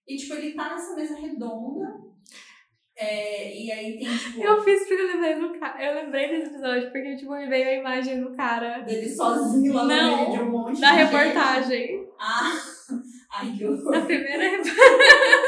E 0.08 0.16
tipo, 0.16 0.32
ele 0.34 0.54
tá 0.54 0.70
nessa 0.70 0.96
mesa 0.96 1.16
redonda, 1.16 2.00
é, 2.96 3.54
e 3.54 3.70
aí 3.70 3.98
tem 3.98 4.16
tipo. 4.16 4.42
Eu 4.42 4.62
fiz 4.62 4.80
porque 4.86 4.94
eu 5.02 5.06
lembrei 5.06 5.34
do 5.38 5.58
cara. 5.58 5.82
Eu 5.84 5.94
lembrei 6.04 6.28
desse 6.28 6.46
episódio 6.50 6.90
porque, 6.92 7.16
tipo, 7.16 7.32
me 7.32 7.46
veio 7.46 7.68
a 7.68 7.74
imagem 7.74 8.22
do 8.22 8.34
cara 8.34 8.80
dele 8.80 9.08
sozinho 9.08 9.72
lá 9.74 9.84
Não, 9.84 10.10
no 10.10 10.16
meio 10.16 10.30
de 10.32 10.42
um 10.44 10.50
monte 10.50 10.80
da 10.80 10.92
de 10.92 10.98
gente. 10.98 11.10
reportagem. 11.12 12.08
Ah, 12.18 12.52
ai 13.34 13.52
que 13.56 13.64
horror. 13.66 13.90
Na 13.92 14.00
primeira 14.02 14.42
reportagem. 14.50 14.82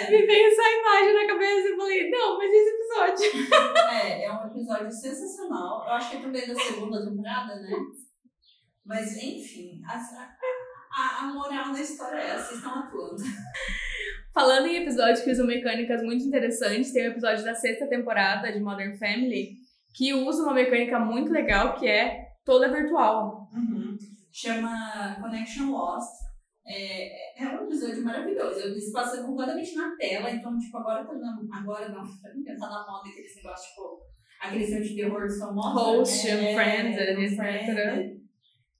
É, 0.00 0.10
Me 0.10 0.26
veio 0.26 0.46
essa 0.48 0.62
imagem 0.62 1.14
na 1.14 1.26
cabeça 1.26 1.68
e 1.68 1.76
falei, 1.76 2.10
não, 2.10 2.38
mas 2.38 2.52
esse 2.52 2.70
episódio. 2.70 3.52
é, 3.90 4.24
é 4.24 4.32
um 4.32 4.46
episódio 4.46 4.92
sensacional. 4.92 5.84
Eu 5.84 5.92
acho 5.92 6.10
que 6.10 6.16
é 6.16 6.20
também 6.20 6.46
da 6.46 6.54
segunda 6.54 7.04
temporada, 7.04 7.56
né? 7.56 7.70
Mas, 8.84 9.16
enfim, 9.16 9.80
a, 9.86 9.94
a, 9.94 11.20
a 11.20 11.32
moral 11.32 11.72
da 11.72 11.80
história 11.80 12.18
é 12.18 12.30
essa, 12.30 12.54
estão 12.54 12.80
atuando. 12.80 13.22
Falando 14.34 14.66
em 14.66 14.82
episódios 14.82 15.20
que 15.20 15.30
usam 15.30 15.46
mecânicas 15.46 16.02
muito 16.02 16.24
interessantes, 16.24 16.92
tem 16.92 17.06
o 17.06 17.12
episódio 17.12 17.44
da 17.44 17.54
sexta 17.54 17.86
temporada 17.86 18.50
de 18.50 18.60
Modern 18.60 18.96
Family 18.98 19.62
que 19.94 20.14
usa 20.14 20.42
uma 20.42 20.54
mecânica 20.54 20.98
muito 20.98 21.30
legal 21.30 21.74
que 21.74 21.86
é 21.86 22.28
toda 22.44 22.72
virtual. 22.72 23.48
Chama 24.32 25.16
Connection 25.20 25.70
Lost. 25.70 26.31
É, 26.66 27.42
é 27.42 27.48
um 27.48 27.64
episódio 27.64 28.04
maravilhoso. 28.04 28.60
Ele 28.60 28.80
se 28.80 28.92
passa 28.92 29.22
completamente 29.22 29.74
na 29.74 29.96
tela, 29.96 30.30
então, 30.30 30.56
tipo, 30.58 30.76
agora 30.78 31.04
tá 31.04 31.14
na, 31.14 31.38
agora 31.58 31.88
não, 31.88 32.04
tá 32.04 32.68
na 32.68 32.86
moda 32.86 33.08
aqueles 33.08 33.34
negócios, 33.36 33.68
tipo, 33.68 34.00
aqueles 34.40 34.68
filmes 34.68 34.88
de 34.90 34.96
terror 34.96 35.28
são 35.28 35.54
moda. 35.54 35.80
Host, 35.80 36.26
né? 36.28 36.54
Friends, 36.54 36.98
É, 36.98 37.12
etc. 37.12 37.36
Friends. 37.36 38.22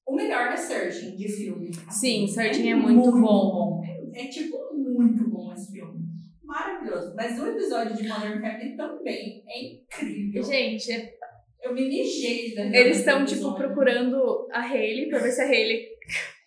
O 0.06 0.14
melhor 0.14 0.48
é 0.48 0.56
Searching, 0.56 1.16
de 1.16 1.28
filme. 1.28 1.70
Sim, 1.90 2.26
Searching 2.26 2.70
é 2.70 2.74
muito 2.74 3.10
bom. 3.12 3.82
É, 3.84 4.24
é, 4.24 4.28
tipo, 4.28 4.56
muito 4.74 5.28
bom 5.30 5.52
esse 5.52 5.72
filme. 5.72 6.02
Maravilhoso. 6.44 7.14
Mas 7.16 7.38
o 7.40 7.46
episódio 7.46 7.96
de 7.96 8.08
Modern 8.08 8.40
Family 8.40 8.76
também 8.76 9.42
é 9.46 9.74
incrível. 9.74 10.42
Gente, 10.42 10.92
é- 10.92 11.14
Eu 11.62 11.70
Eu 11.70 11.74
me 11.74 11.88
mijei 11.88 12.54
da 12.56 12.64
Eles 12.76 12.98
estão, 12.98 13.24
tipo, 13.24 13.54
procurando 13.54 14.48
a 14.52 14.60
Hailey 14.60 15.08
pra 15.08 15.20
ver 15.20 15.30
se 15.30 15.40
a 15.40 15.44
Hailey 15.44 15.91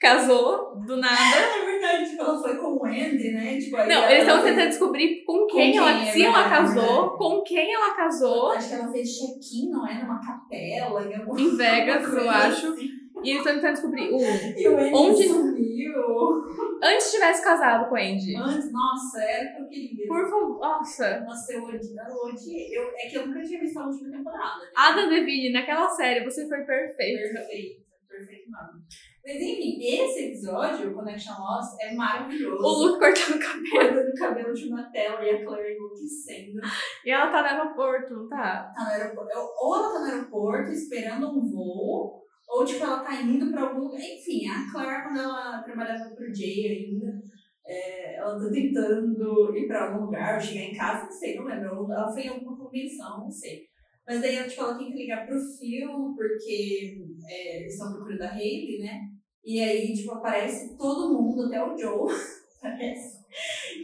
casou 0.10 0.76
do 0.86 0.98
nada. 0.98 1.16
É 1.38 1.66
verdade, 1.66 2.10
tipo, 2.10 2.22
ela 2.24 2.40
foi 2.42 2.56
com 2.58 2.78
o 2.78 2.86
Andy, 2.86 3.32
né? 3.32 3.58
Tipo, 3.60 3.78
Não, 3.78 4.10
eles 4.10 4.20
estão 4.28 4.44
tentando 4.44 4.68
descobrir 4.70 5.24
com 5.26 5.40
Com 5.40 5.48
quem, 5.48 5.72
quem, 5.72 5.78
ela, 5.80 6.06
se 6.06 6.24
ela 6.26 6.50
casou, 6.50 6.84
verdade. 7.02 7.18
com 7.18 7.44
quem 7.44 7.74
ela 7.74 7.96
casou. 7.96 8.52
Acho 8.52 8.70
que 8.70 8.76
ela 8.76 8.92
fez 8.92 9.10
check-in, 9.10 9.70
não 9.72 9.88
é? 9.88 10.02
Numa 10.02 10.20
capela, 10.20 11.04
em 11.06 11.16
alguma 11.16 11.40
Em 11.42 11.56
Vegas, 11.58 12.14
eu 12.14 12.30
acho. 12.30 12.68
assim. 12.74 12.90
E 13.24 13.30
eles 13.30 13.40
estão 13.40 13.54
tentando 13.56 13.72
descobrir 13.74 14.10
o 14.12 14.20
E 14.20 14.68
o 14.68 14.78
Andy 14.78 14.94
Onde- 14.94 15.24
sumiu. 15.28 16.44
antes 16.84 17.12
tivesse 17.12 17.44
casado 17.44 17.88
com 17.90 17.96
o 17.96 17.98
Andy. 17.98 18.36
Antes, 18.36 18.72
nossa, 18.72 19.22
era 19.24 19.50
o 19.50 19.56
que 19.56 19.62
eu 19.64 19.68
queria. 19.70 20.08
Por 20.08 20.30
favor, 20.30 20.60
nossa. 20.60 21.20
Nossa, 21.22 21.54
eu 21.54 21.64
odiei. 21.64 22.78
Eu 22.78 22.84
é 22.96 23.10
que 23.10 23.18
eu 23.18 23.26
nunca 23.28 23.42
tinha 23.42 23.60
visto 23.60 23.80
a 23.80 23.88
última 23.88 24.12
temporada. 24.18 24.60
né? 24.60 24.68
Ada 24.76 25.08
Devine, 25.08 25.54
naquela 25.54 25.88
série, 25.90 26.24
você 26.26 26.48
foi 26.48 26.60
perfeita. 26.66 27.22
Perfeito, 27.34 27.82
perfeito 28.08 28.52
nome. 28.52 28.84
Mas 29.26 29.38
enfim, 29.38 29.80
esse 29.82 30.26
episódio, 30.26 30.92
o 30.92 30.94
Connection 30.94 31.34
Lost, 31.34 31.76
é 31.82 31.96
maravilhoso. 31.96 32.64
O 32.64 32.86
Luke 32.86 33.00
cortando 33.00 33.36
o 33.36 33.40
cabelo. 33.40 33.72
cortando 33.72 34.10
o 34.10 34.20
cabelo 34.20 34.54
de 34.54 34.68
uma 34.68 34.84
tela 34.92 35.26
e 35.26 35.30
a 35.32 35.44
Claire 35.44 35.76
enlouquecendo. 35.76 36.62
E 37.04 37.10
ela 37.10 37.32
tá 37.32 37.42
no 37.42 37.48
aeroporto, 37.48 38.14
não 38.14 38.30
tá? 38.30 38.72
Tá 38.76 38.84
no 38.84 38.92
aeroporto. 38.92 39.32
Ou 39.62 39.76
ela 39.76 39.94
tá 39.94 40.00
no 40.00 40.06
aeroporto 40.06 40.70
esperando 40.70 41.28
um 41.28 41.52
voo, 41.52 42.22
ou 42.48 42.64
tipo, 42.64 42.84
ela 42.84 43.00
tá 43.00 43.20
indo 43.20 43.52
pra 43.52 43.64
algum 43.64 43.86
lugar. 43.86 44.00
Enfim, 44.00 44.48
a 44.48 44.72
Claire, 44.72 45.04
quando 45.04 45.20
ela 45.20 45.64
trabalhava 45.64 46.14
pro 46.14 46.32
Jay 46.32 46.86
ainda, 46.86 47.20
é, 47.66 48.18
ela 48.18 48.40
tá 48.40 48.52
tentando 48.52 49.58
ir 49.58 49.68
pra 49.68 49.88
algum 49.88 50.06
lugar, 50.06 50.36
ou 50.36 50.40
chegar 50.40 50.66
em 50.66 50.78
casa, 50.78 51.06
não 51.06 51.12
sei, 51.12 51.36
não 51.36 51.46
lembro. 51.46 51.92
Ela 51.92 52.14
foi 52.14 52.22
em 52.22 52.30
alguma 52.30 52.56
convenção, 52.56 53.22
não 53.22 53.32
sei. 53.32 53.64
Mas 54.08 54.22
daí 54.22 54.36
ela, 54.36 54.48
tipo, 54.48 54.62
ela 54.62 54.78
tem 54.78 54.92
que 54.92 55.00
ligar 55.00 55.26
pro 55.26 55.40
Phil, 55.40 56.14
porque 56.16 56.96
é, 57.28 57.62
eles 57.62 57.74
estão 57.74 57.92
procurando 57.92 58.22
a 58.22 58.30
Hayley, 58.30 58.78
né? 58.84 59.15
E 59.46 59.62
aí, 59.62 59.94
tipo, 59.94 60.12
aparece 60.14 60.76
todo 60.78 61.14
mundo, 61.14 61.44
até 61.44 61.64
o 61.64 61.78
Joe 61.78 62.12
aparece. 62.60 63.24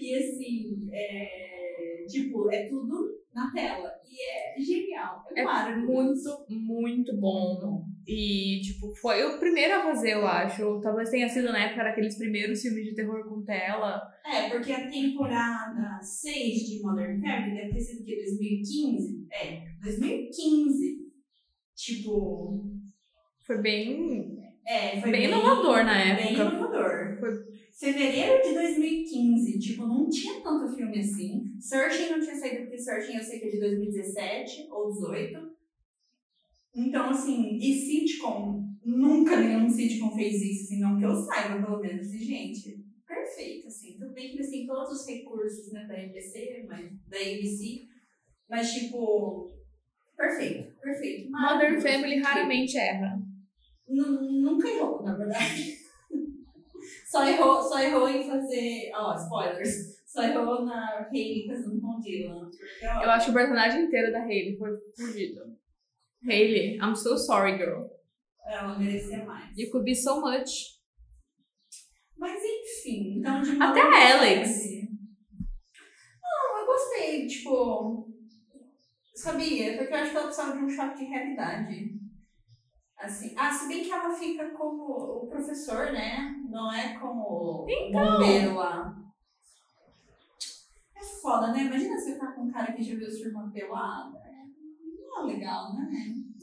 E 0.01 0.15
assim, 0.15 0.89
é, 0.91 2.05
tipo, 2.09 2.49
é 2.51 2.67
tudo 2.67 3.21
na 3.33 3.51
tela. 3.51 3.91
E 4.09 4.29
é 4.29 4.59
genial. 4.59 5.23
É, 5.35 5.41
É 5.41 5.75
muito, 5.75 6.45
muito 6.49 7.17
bom. 7.17 7.85
E, 8.07 8.59
tipo, 8.61 8.93
foi 8.95 9.23
o 9.23 9.39
primeiro 9.39 9.75
a 9.75 9.83
fazer, 9.83 10.13
eu 10.13 10.25
acho. 10.25 10.81
Talvez 10.81 11.09
tenha 11.09 11.29
sido 11.29 11.51
na 11.51 11.65
época 11.65 11.83
daqueles 11.83 12.17
primeiros 12.17 12.61
filmes 12.61 12.85
de 12.85 12.95
terror 12.95 13.23
com 13.29 13.43
tela. 13.43 14.01
É, 14.25 14.49
porque 14.49 14.71
a 14.71 14.89
temporada 14.89 16.01
6 16.01 16.63
de 16.67 16.81
Modern 16.81 17.21
Family 17.21 17.55
deve 17.55 17.73
ter 17.73 17.79
sido 17.81 18.01
o 18.01 18.05
quê? 18.05 18.15
2015? 18.17 19.27
É, 19.31 19.63
2015. 19.81 21.11
Tipo, 21.75 22.65
Foi 23.45 23.61
bem. 23.61 24.40
É, 24.65 24.99
foi 25.01 25.11
Bem 25.11 25.25
inovador 25.25 25.83
na 25.83 25.93
Bem 26.15 26.33
época. 26.35 26.43
inovador. 26.55 27.19
Foi- 27.19 27.51
Fevereiro 27.73 28.43
de 28.43 28.53
2015, 28.53 29.59
tipo, 29.59 29.87
não 29.87 30.07
tinha 30.07 30.41
tanto 30.43 30.75
filme 30.75 30.99
assim. 30.99 31.51
Searching 31.59 32.11
não 32.11 32.19
tinha 32.19 32.35
saído, 32.35 32.61
porque 32.63 32.77
Searching 32.77 33.15
eu 33.17 33.23
sei 33.23 33.39
que 33.39 33.45
é 33.47 33.49
de 33.49 33.59
2017 33.59 34.67
ou 34.69 34.91
18. 34.91 35.51
Então, 36.75 37.09
assim, 37.09 37.57
e 37.57 37.73
sitcom, 37.73 38.63
nunca 38.85 39.35
nenhum 39.39 39.69
sitcom 39.69 40.11
fez 40.15 40.41
isso, 40.41 40.63
assim, 40.65 40.79
não 40.79 40.97
que 40.97 41.05
eu 41.05 41.13
saiba, 41.15 41.65
pelo 41.65 41.81
menos. 41.81 42.13
E, 42.13 42.23
gente, 42.23 42.85
perfeito, 43.07 43.67
assim. 43.67 43.97
Tudo 43.99 44.13
bem 44.13 44.29
que 44.29 44.35
eles 44.37 44.49
têm 44.51 44.65
todos 44.67 45.01
os 45.01 45.07
recursos, 45.07 45.71
né, 45.73 45.85
da 45.87 45.95
ABC, 45.95 46.65
mas, 46.67 46.91
da 47.09 47.17
ABC, 47.17 47.87
mas, 48.49 48.71
tipo, 48.73 49.51
perfeito, 50.15 50.79
perfeito. 50.79 51.31
Modern. 51.31 51.81
Family 51.81 52.19
raramente 52.21 52.77
erra. 52.77 53.19
Nu- 53.89 54.21
Nunca 54.41 54.67
errou, 54.67 55.03
na 55.03 55.15
verdade. 55.15 55.77
Só 57.09 57.27
errou, 57.27 57.61
só 57.61 57.79
errou 57.79 58.09
em 58.09 58.27
fazer. 58.27 58.91
Ó, 58.95 59.15
spoilers. 59.15 60.01
Só 60.07 60.23
errou 60.23 60.65
na 60.65 61.07
Hayley 61.11 61.47
casando 61.47 61.79
com 61.79 61.97
o 61.97 61.99
Dylan. 62.01 62.49
Eu 62.81 63.09
acho 63.11 63.25
que 63.25 63.31
o 63.31 63.33
personagem 63.33 63.83
inteiro 63.85 64.11
da 64.11 64.23
Hailey 64.23 64.57
foi 64.57 64.71
fugido. 64.97 65.41
Hailey, 66.27 66.77
I'm 66.77 66.95
so 66.95 67.17
sorry, 67.17 67.57
girl. 67.57 67.85
ela 68.45 68.77
merecia 68.77 69.23
mais. 69.25 69.57
You 69.57 69.69
could 69.71 69.85
be 69.85 69.95
so 69.95 70.19
much. 70.19 70.79
Mas 72.17 72.41
enfim, 72.43 73.19
então 73.19 73.41
de 73.41 73.51
Até 73.61 73.81
a 73.81 74.17
Alex. 74.17 74.49
Não, 76.21 76.59
eu 76.59 76.65
gostei, 76.65 77.27
tipo. 77.27 78.09
Sabia? 79.15 79.77
Porque 79.77 79.93
eu 79.93 79.97
acho 79.97 80.11
que 80.11 80.17
ela 80.17 80.25
precisava 80.27 80.57
de 80.57 80.63
um 80.63 80.69
choque 80.69 80.97
de 80.99 81.05
realidade. 81.05 82.00
Assim, 83.01 83.33
ah, 83.37 83.51
se 83.51 83.67
bem 83.67 83.83
que 83.83 83.91
ela 83.91 84.13
fica 84.13 84.49
como 84.51 84.83
o 85.23 85.27
professor, 85.27 85.91
né? 85.91 86.35
Não 86.49 86.71
é 86.71 86.97
como 86.99 87.65
Então. 87.67 87.99
o 87.99 88.11
bombeiro 88.19 88.55
lá. 88.55 88.95
É 90.95 91.03
foda, 91.21 91.47
né? 91.51 91.63
Imagina 91.63 91.97
você 91.97 92.13
ficar 92.13 92.33
com 92.33 92.43
um 92.43 92.51
cara 92.51 92.71
que 92.73 92.83
já 92.83 92.95
viu 92.95 93.09
sua 93.09 93.27
irmã 93.27 93.49
pelada. 93.49 94.21
Não 95.07 95.23
é 95.29 95.33
legal, 95.33 95.73
né? 95.73 95.89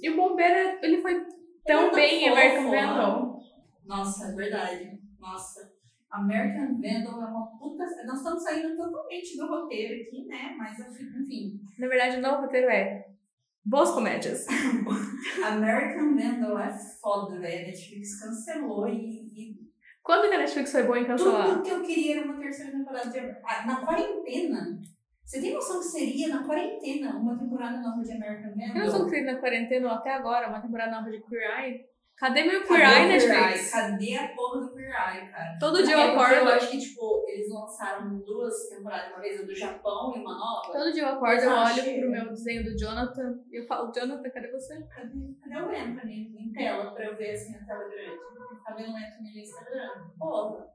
E 0.03 0.11
o 0.11 0.17
bombeiro, 0.17 0.79
ele 0.83 1.01
foi 1.01 1.13
Ele 1.15 1.27
tão 1.65 1.79
é 1.81 1.85
tão 1.87 1.95
bem 1.95 2.29
American. 2.29 2.71
Vandal. 2.71 3.41
Nossa, 3.85 4.27
é 4.27 4.35
verdade. 4.35 4.99
Nossa. 5.21 5.73
American 6.11 6.75
Vandal 6.81 7.23
é 7.23 7.27
uma 7.27 7.47
puta. 7.59 7.85
Nós 8.07 8.19
estamos 8.19 8.43
saindo 8.43 8.77
totalmente 8.77 9.37
do 9.37 9.47
roteiro 9.47 10.03
aqui, 10.03 10.25
né? 10.27 10.55
Mas 10.59 10.79
enfim. 10.81 11.61
Na 11.79 11.87
verdade, 11.87 12.17
o 12.17 12.21
novo 12.23 12.43
roteiro 12.43 12.69
é 12.69 13.08
boas 13.65 13.91
comédias. 13.91 14.47
American 15.47 16.15
Vandal 16.17 16.59
é 16.59 16.79
foda, 17.01 17.39
velho. 17.39 17.65
A 17.65 17.67
Netflix 17.67 18.21
cancelou 18.21 18.89
e, 18.89 19.29
e 19.35 19.57
Quando 20.03 20.29
que 20.29 20.35
a 20.35 20.39
Netflix 20.39 20.73
foi 20.73 20.83
boa 20.85 20.99
em 20.99 21.07
cancelar? 21.07 21.49
tudo 21.49 21.63
que 21.63 21.71
eu 21.71 21.83
queria 21.83 22.17
era 22.19 22.25
uma 22.25 22.39
terceira 22.41 22.73
temporada 22.73 23.11
de 23.11 23.19
ah, 23.19 23.67
Na 23.67 23.85
quarentena. 23.85 24.81
Você 25.25 25.43
tem 25.43 25.53
noção 25.53 25.79
que 25.81 25.85
seria 25.85 26.29
na 26.29 26.45
quarentena 26.45 27.17
uma 27.19 27.37
temporada 27.39 27.79
nova 27.81 28.03
de 28.03 28.13
American 28.13 28.51
Eu 28.53 28.69
não 28.69 28.75
Vandal? 28.75 28.91
sou 28.91 29.07
querida 29.07 29.33
na 29.33 29.39
quarentena 29.39 29.89
ou 29.89 29.95
até 29.95 30.11
agora, 30.15 30.49
uma 30.49 30.61
temporada 30.63 30.91
nova 30.91 31.11
de 31.11 31.21
Queer 31.21 31.61
Eye. 31.61 31.81
Cadê 32.19 32.43
meu 32.43 32.67
Queer 32.67 32.81
Eye, 32.81 33.09
Netflix? 33.09 33.71
Cadê 33.71 34.17
a 34.17 34.29
porra 34.35 34.61
do 34.61 34.75
Queer 34.75 34.89
Eye, 34.91 35.31
cara? 35.31 35.57
Todo 35.61 35.83
dia 35.85 35.95
eu 35.95 36.01
É 36.01 36.07
porque 36.17 36.35
Eu 36.35 36.41
acordo. 36.43 36.49
acho 36.51 36.71
que, 36.73 36.79
tipo, 36.79 37.25
eles 37.29 37.49
lançaram 37.49 38.19
duas 38.19 38.69
temporadas, 38.69 39.13
uma 39.13 39.21
vez 39.21 39.41
a 39.41 39.45
do 39.45 39.55
Japão 39.55 40.13
e 40.17 40.19
uma 40.21 40.37
nova. 40.37 40.73
Todo 40.73 40.93
dia 40.93 41.03
eu 41.05 41.09
acordo, 41.11 41.43
eu 41.43 41.51
olho 41.53 42.01
pro 42.01 42.11
meu 42.11 42.29
desenho 42.31 42.65
do 42.65 42.77
Jonathan 42.77 43.39
e 43.53 43.61
eu 43.61 43.67
falo, 43.69 43.93
Jonathan, 43.93 44.31
cadê 44.31 44.51
você? 44.51 44.83
Cadê, 44.83 45.11
cadê 45.43 45.61
o 45.63 45.69
Anthony 45.69 46.35
em 46.41 46.53
tela 46.53 46.91
pra 46.93 47.05
eu 47.05 47.17
ver 47.17 47.31
assim 47.31 47.55
a 47.55 47.65
tela 47.65 47.85
grande? 47.89 48.19
Tá 48.65 48.75
vendo 48.75 48.93
o 48.93 48.97
Anthony 48.97 49.33
no 49.35 49.39
Instagram? 49.39 49.89
Porra. 50.19 50.67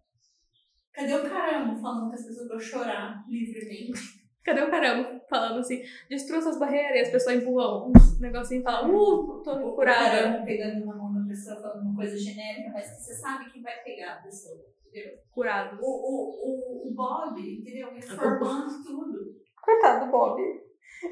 Cadê 0.94 1.14
o 1.16 1.30
caramba 1.30 1.76
falando 1.82 2.10
que 2.10 2.16
as 2.16 2.26
pessoas 2.26 2.48
vão 2.48 2.60
chorar 2.60 3.26
livremente? 3.28 4.24
Cadê 4.46 4.62
o 4.62 4.70
caramba? 4.70 5.22
Falando 5.30 5.60
assim, 5.60 5.82
destrua 6.10 6.42
suas 6.42 6.60
barreiras 6.60 6.96
e 6.98 7.00
as 7.02 7.10
pessoas 7.10 7.38
empurram 7.38 7.88
um 7.90 7.94
negocinho 8.20 8.60
e 8.62 8.64
falam, 8.64 8.94
uh, 8.94 9.42
tô 9.42 9.54
O 9.56 9.74
curada. 9.74 10.04
caramba 10.22 10.46
pegando 10.46 10.86
na 10.86 10.96
mão 10.96 11.13
pessoa 11.34 11.60
falando 11.60 11.82
uma 11.82 11.96
coisa 11.96 12.18
genérica, 12.18 12.72
mas 12.72 12.90
que 12.90 13.02
você 13.02 13.16
sabe 13.16 13.52
que 13.52 13.62
vai 13.62 13.84
pegar 13.84 14.14
a 14.14 14.22
pessoa, 14.22 14.64
entendeu? 14.86 15.18
Curado. 15.32 15.80
O, 15.82 15.86
o, 15.86 16.86
o, 16.86 16.88
o 16.88 16.94
Bob, 16.94 17.40
entendeu? 17.40 17.92
Reformando 17.92 18.84
tudo. 18.84 19.36
Coitado 19.62 20.06
do 20.06 20.12
Bob. 20.12 20.42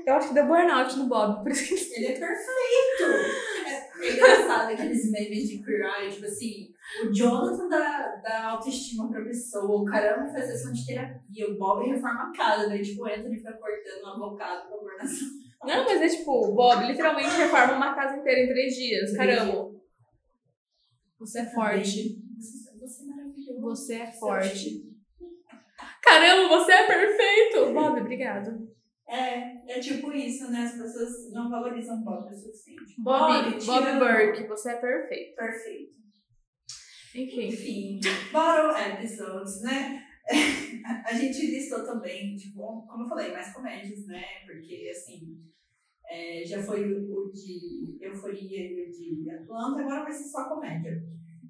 Eu 0.05 0.13
acho 0.13 0.29
que 0.29 0.34
deu 0.34 0.45
burnout 0.45 0.97
no 0.97 1.07
Bob, 1.07 1.43
por 1.43 1.51
isso 1.51 1.89
que 1.89 1.95
Ele 1.99 2.13
é 2.13 2.19
perfeito! 2.19 3.67
É, 3.67 4.07
é 4.07 4.13
engraçado 4.13 4.71
aqueles 4.71 5.12
memes 5.12 5.49
de 5.49 5.63
Queer 5.63 6.10
tipo 6.10 6.25
assim, 6.25 6.69
o 7.03 7.13
Jonathan 7.13 7.67
dá, 7.67 8.21
dá 8.23 8.45
autoestima 8.51 9.10
pra 9.10 9.23
pessoa, 9.23 9.81
o 9.81 9.86
caramba 9.86 10.31
faz 10.31 10.45
sessão 10.45 10.71
de 10.71 10.86
terapia, 10.86 11.49
o 11.49 11.57
Bob 11.57 11.89
reforma 11.89 12.29
a 12.29 12.31
casa, 12.31 12.69
daí 12.69 12.81
tipo, 12.81 13.03
o 13.03 13.05
Anthony 13.05 13.38
fica 13.38 13.53
cortando 13.53 14.03
um 14.03 14.07
avocado 14.07 14.69
pra 14.69 15.05
sala. 15.05 15.41
Não, 15.63 15.86
mas 15.86 16.01
é 16.01 16.07
tipo, 16.07 16.31
o 16.31 16.55
Bob 16.55 16.88
literalmente 16.88 17.38
reforma 17.38 17.73
uma 17.73 17.93
casa 17.93 18.17
inteira 18.17 18.41
em 18.41 18.47
três 18.47 18.73
dias. 18.73 19.15
Caramba. 19.15 19.70
Você 21.21 21.41
é 21.41 21.45
forte. 21.45 22.19
Você, 22.36 22.79
você 22.79 23.03
é 23.03 23.05
maravilhoso. 23.05 23.62
Você 23.62 23.93
é 23.93 24.12
forte. 24.12 24.91
Caramba, 26.01 26.47
você 26.49 26.71
é 26.71 26.88
perfeito! 26.88 27.73
Bob, 27.73 28.01
obrigado. 28.01 28.67
É, 29.07 29.77
é 29.77 29.79
tipo 29.79 30.12
isso, 30.12 30.49
né? 30.49 30.63
As 30.63 30.71
pessoas 30.71 31.31
não 31.31 31.47
valorizam 31.47 32.03
Bob 32.03 32.27
o 32.27 32.36
suficiente. 32.36 32.95
Bob, 32.97 33.63
Bob 33.63 33.88
amo. 33.88 33.99
Burke, 33.99 34.47
você 34.47 34.71
é 34.71 34.75
perfeito. 34.77 35.36
Perfeito. 35.36 35.93
Enfim. 37.13 37.47
Enfim, 37.49 37.99
bottle 38.31 38.75
episodes, 38.75 39.62
né? 39.62 40.03
A 41.05 41.13
gente 41.13 41.45
listou 41.45 41.86
também, 41.86 42.36
tipo, 42.36 42.88
como 42.88 43.03
eu 43.03 43.10
falei, 43.10 43.31
mais 43.31 43.53
comédias, 43.53 44.07
né? 44.07 44.23
Porque, 44.47 44.89
assim, 44.89 45.38
é, 46.12 46.43
já 46.45 46.62
foi 46.62 46.93
o, 46.93 47.32
de 47.32 47.97
Euforia 48.02 48.69
e 48.69 48.84
o 48.84 48.91
de 48.91 49.30
Atlanta, 49.30 49.82
agora 49.82 50.04
vai 50.04 50.12
ser 50.12 50.26
só 50.26 50.50
comédia. 50.50 51.02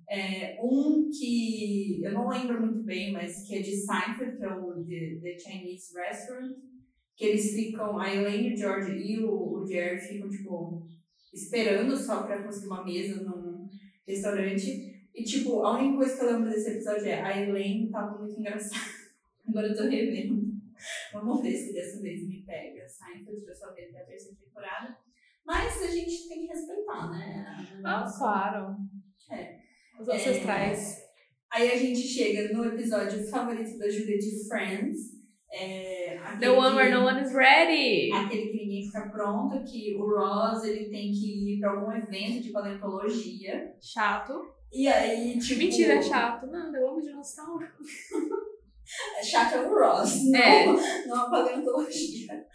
É, 0.08 0.60
um 0.62 1.10
que 1.10 2.04
eu 2.04 2.12
não 2.14 2.30
lembro 2.30 2.62
muito 2.62 2.84
bem, 2.84 3.12
mas 3.12 3.48
que 3.48 3.56
é 3.56 3.62
de 3.62 3.76
Seinfeld, 3.76 4.38
que 4.38 4.44
é 4.44 4.54
o 4.54 4.86
The, 4.86 5.20
The 5.22 5.38
Chinese 5.40 5.98
Restaurant, 5.98 6.56
que 7.16 7.26
eles 7.26 7.56
ficam, 7.56 7.98
a 8.00 8.14
Elaine, 8.14 8.54
o 8.54 8.58
George 8.58 8.92
e 8.92 9.24
o, 9.24 9.62
o 9.62 9.66
Jerry 9.66 10.00
ficam, 10.00 10.30
tipo, 10.30 10.88
esperando 11.34 11.98
só 11.98 12.24
pra 12.24 12.44
conseguir 12.44 12.68
uma 12.68 12.86
mesa 12.86 13.24
num 13.24 13.68
restaurante. 14.08 15.10
E, 15.16 15.24
tipo, 15.24 15.64
a 15.64 15.80
única 15.80 15.98
coisa 15.98 16.18
que 16.18 16.24
eu 16.24 16.34
lembro 16.34 16.50
desse 16.52 16.70
episódio 16.70 17.08
é 17.08 17.22
a 17.22 17.42
Elaine 17.42 17.90
tava 17.90 18.20
muito 18.20 18.40
engraçada. 18.40 18.92
Agora 19.48 19.68
eu 19.68 19.76
tô 19.76 19.84
revendo. 19.84 20.52
Vamos 21.14 21.42
ver 21.42 21.56
se 21.56 21.74
dessa 21.74 22.00
vez 22.02 22.28
me 22.28 22.44
pega. 22.44 22.81
Seinfeld, 22.92 23.46
eu 23.48 23.56
só 23.56 23.74
vi 23.74 23.86
até 23.86 24.02
a 24.02 24.06
terceira 24.06 24.38
temporada. 24.38 24.98
Mas 25.46 25.82
a 25.82 25.88
gente 25.88 26.28
tem 26.28 26.42
que 26.42 26.48
respeitar, 26.48 27.10
né? 27.10 27.46
Ah, 27.84 28.06
claro. 28.18 28.76
É. 29.32 29.58
Os 30.00 30.08
ancestrais. 30.08 30.98
Aí 31.52 31.72
a 31.72 31.76
gente 31.78 32.00
chega 32.02 32.54
no 32.54 32.66
episódio 32.66 33.28
favorito 33.30 33.78
da 33.78 33.90
Julia 33.90 34.18
de 34.18 34.48
Friends. 34.48 35.22
É, 35.54 36.18
The 36.18 36.46
aquele 36.48 36.52
one 36.52 36.76
where 36.78 36.92
no 36.92 37.06
one 37.06 37.22
is 37.22 37.34
ready. 37.34 38.10
Aquele 38.14 38.52
que 38.52 38.58
ninguém 38.58 38.86
fica 38.86 39.10
pronto, 39.10 39.62
que 39.66 39.96
o 39.98 40.08
Ross 40.08 40.64
ele 40.64 40.90
tem 40.90 41.12
que 41.12 41.56
ir 41.56 41.60
pra 41.60 41.72
algum 41.72 41.92
evento 41.92 42.42
de 42.42 42.52
paleontologia. 42.52 43.76
Chato. 43.82 44.34
E 44.72 44.88
aí, 44.88 45.38
tipo. 45.40 45.60
Mentira, 45.60 45.96
é 45.96 46.02
chato. 46.02 46.48
Não, 46.48 46.74
eu 46.74 46.90
amo 46.92 47.02
dinossauro. 47.02 47.68
É 49.18 49.24
chato 49.24 49.54
é 49.56 49.62
o 49.62 49.74
Ross, 49.74 50.30
não, 50.30 50.38
É. 50.40 50.66
não 51.08 51.16
a 51.26 51.30
paleontologia. 51.30 52.46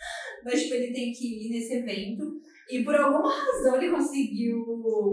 Mas, 0.46 0.62
tipo, 0.62 0.74
ele 0.74 0.92
tem 0.92 1.12
que 1.12 1.46
ir 1.46 1.50
nesse 1.50 1.74
evento. 1.74 2.40
E 2.70 2.85
por 2.85 2.94
alguma 2.94 3.28
razão 3.28 3.76
ele 3.76 3.90
conseguiu 3.90 4.64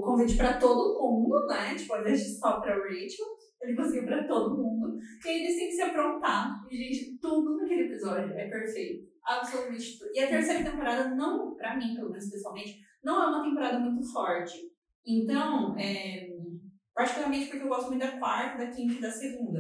convite 0.04 0.38
pra 0.38 0.60
todo 0.60 1.00
mundo, 1.02 1.48
né? 1.48 1.76
Tipo, 1.76 1.94
ao 1.94 2.02
invés 2.02 2.20
de 2.20 2.38
só 2.38 2.60
pra 2.60 2.76
Rachel, 2.76 3.26
ele 3.62 3.76
conseguiu 3.76 4.06
pra 4.06 4.28
todo 4.28 4.56
mundo. 4.56 4.96
E 5.26 5.28
aí 5.28 5.44
eles 5.44 5.56
têm 5.56 5.68
que 5.68 5.74
se 5.74 5.82
aprontar. 5.82 6.52
E, 6.70 6.78
gente, 6.78 7.18
tudo 7.20 7.58
naquele 7.58 7.86
episódio 7.86 8.32
é 8.34 8.48
perfeito. 8.48 9.08
Absolutamente 9.26 9.98
tudo. 9.98 10.12
E 10.14 10.20
a 10.20 10.28
terceira 10.28 10.64
temporada, 10.64 11.16
não, 11.16 11.56
pra 11.56 11.78
mim, 11.78 11.96
pelo 11.96 12.12
menos 12.12 12.30
pessoalmente, 12.30 12.80
não 13.04 13.24
é 13.24 13.28
uma 13.28 13.44
temporada 13.44 13.80
muito 13.80 14.12
forte. 14.12 14.58
Então, 15.06 15.76
é, 15.78 16.30
particularmente 16.94 17.48
porque 17.48 17.64
eu 17.64 17.70
gosto 17.70 17.90
muito 17.90 18.02
da 18.02 18.20
quarta, 18.20 18.66
da 18.66 18.72
quinta 18.72 18.94
e 18.94 19.02
da 19.02 19.12
segunda. 19.12 19.60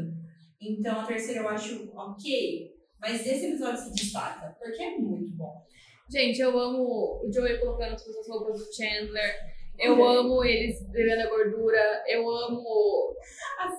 Então 0.62 1.01
a 1.01 1.05
terceira 1.05 1.41
eu 1.41 1.49
acho 1.49 1.91
ok. 1.93 2.72
Mas 3.03 3.27
esse 3.27 3.47
episódio 3.47 3.81
se 3.81 3.93
destaca, 3.93 4.55
porque 4.57 4.81
é 4.81 4.97
muito 4.97 5.29
bom. 5.35 5.61
Gente, 6.09 6.39
eu 6.39 6.57
amo 6.57 7.21
o 7.21 7.29
Joey 7.33 7.59
colocando 7.59 7.97
todas 7.97 8.17
as 8.17 8.29
roupas 8.29 8.59
do 8.59 8.73
Chandler. 8.73 9.35
Eu 9.77 10.01
amo 10.01 10.41
eles 10.45 10.81
bebendo 10.89 11.23
a 11.23 11.29
gordura. 11.29 12.03
Eu 12.07 12.21
amo 12.29 13.13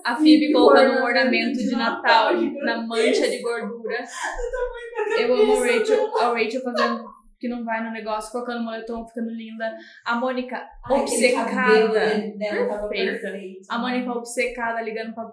a 0.03 0.15
Phoebe 0.15 0.53
colocando 0.53 0.99
um 0.99 1.03
ornamento 1.03 1.57
de 1.57 1.71
Natal 1.71 2.33
na 2.63 2.85
mancha 2.85 3.27
de 3.27 3.41
gordura. 3.41 4.03
Eu 5.19 5.33
amo 5.33 5.53
a 5.53 5.65
Rachel, 5.65 6.17
a 6.17 6.33
Rachel 6.33 6.61
fazendo 6.61 7.05
que 7.39 7.47
não 7.47 7.65
vai 7.65 7.83
no 7.83 7.91
negócio, 7.91 8.31
colocando 8.31 8.63
moletom, 8.63 9.07
ficando 9.07 9.31
linda. 9.31 9.75
A 10.05 10.15
Mônica 10.15 10.69
Ai, 10.83 11.01
aquele 11.01 11.31
cabelo 11.31 11.89
obcecada. 11.89 12.89
Perfeita. 12.89 13.21
perfeito. 13.21 13.65
A 13.69 13.77
Mônica 13.79 14.11
obcecada, 14.11 14.81
ligando 14.81 15.15
pra 15.15 15.31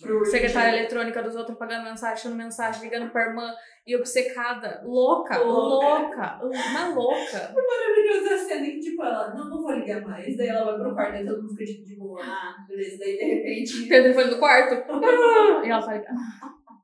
Pro 0.00 0.24
secretária 0.24 0.78
eletrônica 0.78 1.22
dos 1.22 1.36
outros, 1.36 1.58
pagando 1.58 1.84
mensagem, 1.84 2.14
achando 2.14 2.36
mensagem, 2.36 2.82
ligando 2.82 3.10
pra 3.10 3.26
irmã 3.28 3.52
e 3.86 3.94
obcecada. 3.96 4.82
Louca, 4.84 5.38
Louca. 5.38 6.38
louca, 6.40 6.40
uma 6.70 6.88
louca. 6.94 7.52
Maravilhosa 7.54 8.34
a 8.34 8.38
cena 8.38 8.64
que, 8.66 8.80
tipo, 8.80 9.02
ela, 9.04 9.34
não, 9.34 9.48
não 9.50 9.62
vou 9.62 9.72
ligar 9.72 10.00
mais. 10.02 10.36
Daí 10.36 10.48
ela 10.48 10.64
vai 10.64 10.80
pro 10.80 10.94
quarto 10.94 11.22
e 11.22 11.26
todo 11.26 11.42
mundo 11.42 11.54
fica, 11.56 11.72
tipo, 11.72 11.84
de 11.84 11.96
boa. 11.96 12.20
Ah, 12.22 12.54
beleza. 12.68 12.98
Daí, 12.98 13.16
de 13.18 13.24
repente... 13.24 13.88
Tem 13.88 14.00
o 14.00 14.02
telefone 14.04 14.30
do 14.30 14.38
quarto. 14.38 14.74
E 15.64 15.68
ela 15.70 15.82
fala. 15.82 16.02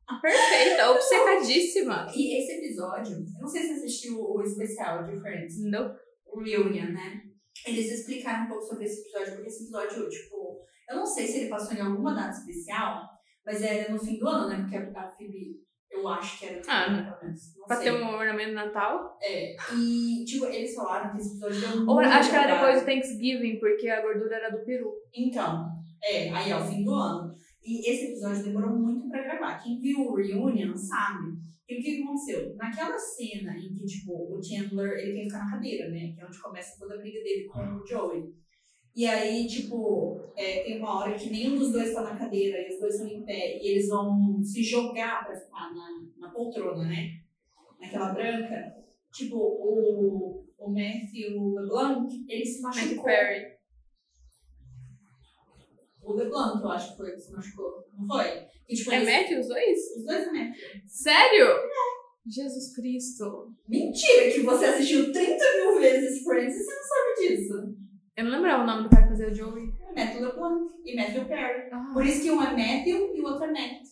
ah, 0.08 0.20
Perfeita, 0.20 0.90
obcecadíssima. 0.90 2.06
E 2.14 2.38
esse 2.40 2.58
episódio, 2.58 3.14
eu 3.16 3.40
não 3.40 3.48
sei 3.48 3.62
se 3.62 3.68
você 3.68 3.74
assistiu 3.74 4.20
o 4.20 4.42
especial 4.42 5.02
de 5.02 5.18
Friends, 5.20 5.54
Não. 5.70 5.94
o 6.26 6.40
Reunion, 6.42 6.92
né? 6.92 7.22
Eles 7.66 7.90
explicaram 7.90 8.44
um 8.44 8.48
pouco 8.48 8.62
sobre 8.62 8.84
esse 8.84 9.00
episódio, 9.00 9.32
porque 9.34 9.48
esse 9.48 9.64
episódio, 9.64 10.08
tipo, 10.08 10.60
eu 10.88 10.96
não 10.96 11.06
sei 11.06 11.26
se 11.26 11.38
ele 11.40 11.48
passou 11.50 11.76
em 11.76 11.80
alguma 11.80 12.14
data 12.14 12.30
especial, 12.38 13.02
mas 13.44 13.62
era 13.62 13.92
no 13.92 13.98
fim 13.98 14.18
do 14.18 14.28
ano, 14.28 14.48
né? 14.48 14.56
Porque 14.60 14.76
a 14.76 15.08
Phoebe, 15.08 15.56
eu 15.90 16.06
acho 16.08 16.38
que 16.38 16.46
era 16.46 16.56
no 16.58 16.64
fim 16.64 16.70
Ah, 16.70 16.86
do 16.88 16.94
ano, 16.94 17.04
pelo 17.10 17.22
menos. 17.24 17.40
Não 17.56 17.66
Pra 17.66 17.76
sei. 17.76 17.84
ter 17.84 18.02
um 18.02 18.08
ornamento 18.14 18.48
de 18.48 18.54
Natal. 18.54 19.18
É, 19.22 19.56
e, 19.74 20.24
tipo, 20.24 20.46
eles 20.46 20.74
falaram 20.74 21.10
que 21.12 21.18
esse 21.18 21.30
episódio 21.30 21.60
deu 21.60 21.80
Ou 21.88 21.94
muito 21.96 22.08
acho 22.08 22.30
que 22.30 22.36
era 22.36 22.54
depois 22.54 22.80
do 22.80 22.86
Thanksgiving, 22.86 23.58
porque 23.58 23.88
a 23.88 24.02
gordura 24.02 24.36
era 24.36 24.50
do 24.56 24.64
peru. 24.64 24.92
Então, 25.14 25.66
é, 26.02 26.30
aí 26.30 26.50
é 26.50 26.56
o 26.56 26.64
fim 26.64 26.84
do 26.84 26.94
ano. 26.94 27.32
E 27.64 27.90
esse 27.90 28.12
episódio 28.12 28.44
demorou 28.44 28.76
muito 28.78 29.08
pra 29.08 29.22
gravar. 29.22 29.58
Quem 29.58 29.80
viu 29.80 30.00
o 30.00 30.14
Reunion 30.16 30.76
sabe. 30.76 31.34
E 31.68 31.80
o 31.80 31.82
que 31.82 31.96
que 31.96 32.02
aconteceu? 32.04 32.54
Naquela 32.54 32.96
cena 32.96 33.52
em 33.56 33.74
que, 33.74 33.84
tipo, 33.86 34.12
o 34.12 34.40
Chandler, 34.40 34.92
ele 34.98 35.14
quer 35.14 35.24
ficar 35.24 35.38
na 35.44 35.50
cadeira, 35.50 35.90
né? 35.90 36.12
Que 36.14 36.20
é 36.20 36.24
onde 36.24 36.40
começa 36.40 36.78
toda 36.78 36.94
a 36.94 36.98
briga 36.98 37.20
dele 37.24 37.44
com 37.46 37.58
o 37.58 37.84
Joey. 37.84 38.22
E 38.96 39.06
aí, 39.06 39.46
tipo, 39.46 40.18
é, 40.34 40.62
tem 40.64 40.78
uma 40.78 41.00
hora 41.00 41.14
que 41.14 41.28
nenhum 41.28 41.58
dos 41.58 41.70
dois 41.70 41.92
tá 41.92 42.00
na 42.02 42.16
cadeira 42.16 42.56
e 42.62 42.72
os 42.74 42.80
dois 42.80 42.94
estão 42.94 43.08
em 43.08 43.22
pé. 43.26 43.58
E 43.62 43.68
eles 43.72 43.88
vão 43.88 44.42
se 44.42 44.62
jogar 44.62 45.26
pra 45.26 45.36
ficar 45.36 45.74
na, 45.74 45.88
na 46.16 46.30
poltrona, 46.30 46.84
né? 46.88 47.10
Naquela 47.78 48.14
branca. 48.14 48.74
Tipo, 49.12 49.36
o, 49.36 50.46
o 50.58 50.68
Matthew 50.70 51.54
LeBlanc, 51.56 52.24
ele 52.26 52.46
se 52.46 52.62
machucou. 52.62 53.04
Perry. 53.04 53.56
O 56.02 56.12
LeBlanc, 56.14 56.62
eu 56.62 56.70
acho 56.70 56.92
que 56.92 56.96
foi 56.96 57.10
que 57.12 57.18
se 57.20 57.32
machucou. 57.32 57.84
Não 57.98 58.06
foi? 58.06 58.46
E, 58.68 58.74
tipo, 58.74 58.92
É 58.92 58.96
eles- 59.02 59.08
Matt 59.08 59.40
os 59.40 59.48
dois? 59.48 59.78
Os 59.98 60.04
dois 60.04 60.26
é 60.26 60.32
Matthew. 60.32 60.54
Sério? 60.86 61.46
Jesus 62.26 62.74
Cristo. 62.74 63.52
Mentira, 63.68 64.30
que 64.32 64.40
você 64.40 64.64
assistiu 64.64 65.12
30 65.12 65.44
mil 65.56 65.80
vezes 65.80 66.22
Friends 66.24 66.54
e 66.56 66.64
você 66.64 66.74
não 66.74 66.82
sabe 66.82 67.28
disso. 67.28 67.85
Eu 68.16 68.24
não 68.24 68.32
lembrava 68.32 68.62
o 68.62 68.66
nome 68.66 68.84
do 68.84 68.88
cara 68.88 69.02
que 69.02 69.08
fazia 69.10 69.28
o 69.28 69.34
Joey. 69.34 69.74
É 69.94 70.04
Matthew 70.04 70.22
LeBlanc 70.22 70.72
e 70.86 70.96
Matthew 70.96 71.24
Perry. 71.26 71.68
Ah, 71.70 71.90
Por 71.92 72.06
isso 72.06 72.22
que 72.22 72.30
um 72.30 72.42
é 72.42 72.46
Matthew 72.46 73.14
e 73.14 73.20
o 73.20 73.24
outro 73.26 73.44
é 73.44 73.52
Matt. 73.52 73.82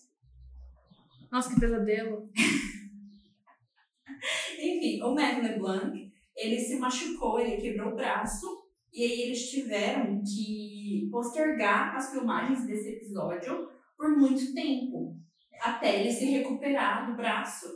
nossa, 1.31 1.53
que 1.53 1.61
pesadelo. 1.61 2.31
Enfim, 4.59 5.03
o 5.03 5.15
Matthew 5.15 5.43
LeBlanc, 5.43 6.11
ele 6.35 6.59
se 6.59 6.79
machucou, 6.79 7.39
ele 7.39 7.61
quebrou 7.61 7.93
o 7.93 7.97
braço. 7.97 8.47
E 8.95 9.03
aí 9.03 9.21
eles 9.23 9.51
tiveram 9.51 10.23
que 10.23 11.09
postergar 11.11 11.95
as 11.95 12.11
filmagens 12.11 12.65
desse 12.65 12.91
episódio 12.91 13.69
por 13.97 14.17
muito 14.17 14.55
tempo. 14.55 15.17
Até 15.61 16.01
ele 16.01 16.11
se 16.11 16.25
recuperar 16.27 17.11
do 17.11 17.17
braço. 17.17 17.67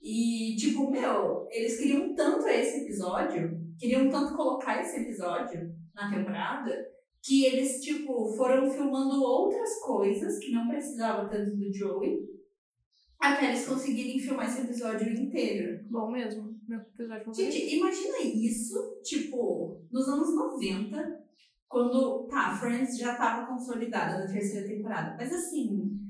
E, 0.00 0.56
tipo, 0.56 0.90
meu, 0.90 1.46
eles 1.50 1.78
queriam 1.78 2.14
tanto 2.14 2.48
esse 2.48 2.84
episódio, 2.84 3.60
queriam 3.78 4.08
tanto 4.08 4.34
colocar 4.34 4.80
esse 4.80 5.02
episódio 5.02 5.78
na 6.00 6.16
temporada, 6.16 6.86
que 7.22 7.44
eles, 7.44 7.80
tipo, 7.82 8.34
foram 8.36 8.70
filmando 8.70 9.22
outras 9.22 9.80
coisas 9.80 10.38
que 10.38 10.52
não 10.52 10.68
precisavam 10.68 11.28
tanto 11.28 11.54
do 11.56 11.72
Joey, 11.72 12.28
até 13.18 13.48
eles 13.48 13.66
conseguirem 13.66 14.18
filmar 14.18 14.46
esse 14.46 14.62
episódio 14.62 15.12
inteiro. 15.12 15.84
Bom 15.90 16.10
mesmo. 16.10 16.58
Meu 16.66 16.80
episódio 16.80 17.24
favorito. 17.26 17.52
Gente, 17.52 17.76
imagina 17.76 18.18
isso, 18.20 19.00
tipo, 19.02 19.82
nos 19.90 20.08
anos 20.08 20.34
90, 20.34 21.20
quando, 21.68 22.26
tá, 22.28 22.56
Friends 22.56 22.96
já 22.96 23.14
tava 23.16 23.46
consolidada 23.46 24.24
na 24.24 24.32
terceira 24.32 24.66
temporada, 24.66 25.16
mas 25.18 25.32
assim, 25.32 26.00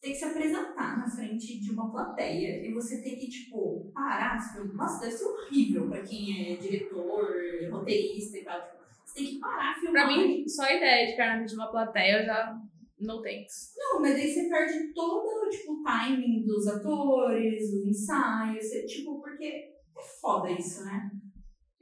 tem 0.00 0.12
que 0.12 0.18
se 0.18 0.24
apresentar 0.24 0.98
na 0.98 1.10
frente 1.10 1.60
de 1.60 1.70
uma 1.70 1.90
plateia 1.90 2.66
e 2.66 2.72
você 2.72 3.02
tem 3.02 3.16
que, 3.18 3.28
tipo, 3.28 3.90
parar, 3.92 4.38
tipo, 4.38 4.76
nossa, 4.76 5.00
deve 5.00 5.12
ser 5.12 5.24
horrível 5.24 5.88
pra 5.88 6.02
quem 6.02 6.52
é 6.52 6.56
diretor, 6.56 7.26
roteirista 7.70 8.38
e 8.38 8.44
tal, 8.44 8.60
tipo, 8.60 8.81
você 9.12 9.24
tem 9.24 9.34
que 9.34 9.38
parar, 9.38 9.74
filmar. 9.74 10.06
Pra 10.06 10.16
mim, 10.16 10.48
só 10.48 10.62
a 10.62 10.74
ideia 10.74 11.06
de 11.06 11.12
ficar 11.12 11.26
na 11.26 11.36
frente 11.36 11.50
de 11.50 11.54
uma 11.56 11.70
plateia 11.70 12.24
já. 12.24 12.58
No 12.98 13.20
thanks. 13.20 13.72
Não, 13.76 14.00
mas 14.00 14.14
aí 14.14 14.32
você 14.32 14.48
perde 14.48 14.92
todo, 14.94 15.48
tipo, 15.50 15.72
o 15.72 15.82
timing 15.82 16.44
dos 16.44 16.68
atores, 16.68 17.72
o 17.72 17.88
ensaio, 17.88 18.62
você, 18.62 18.86
tipo, 18.86 19.20
porque 19.20 19.44
é 19.44 19.72
foda 20.20 20.48
isso, 20.52 20.84
né? 20.84 21.10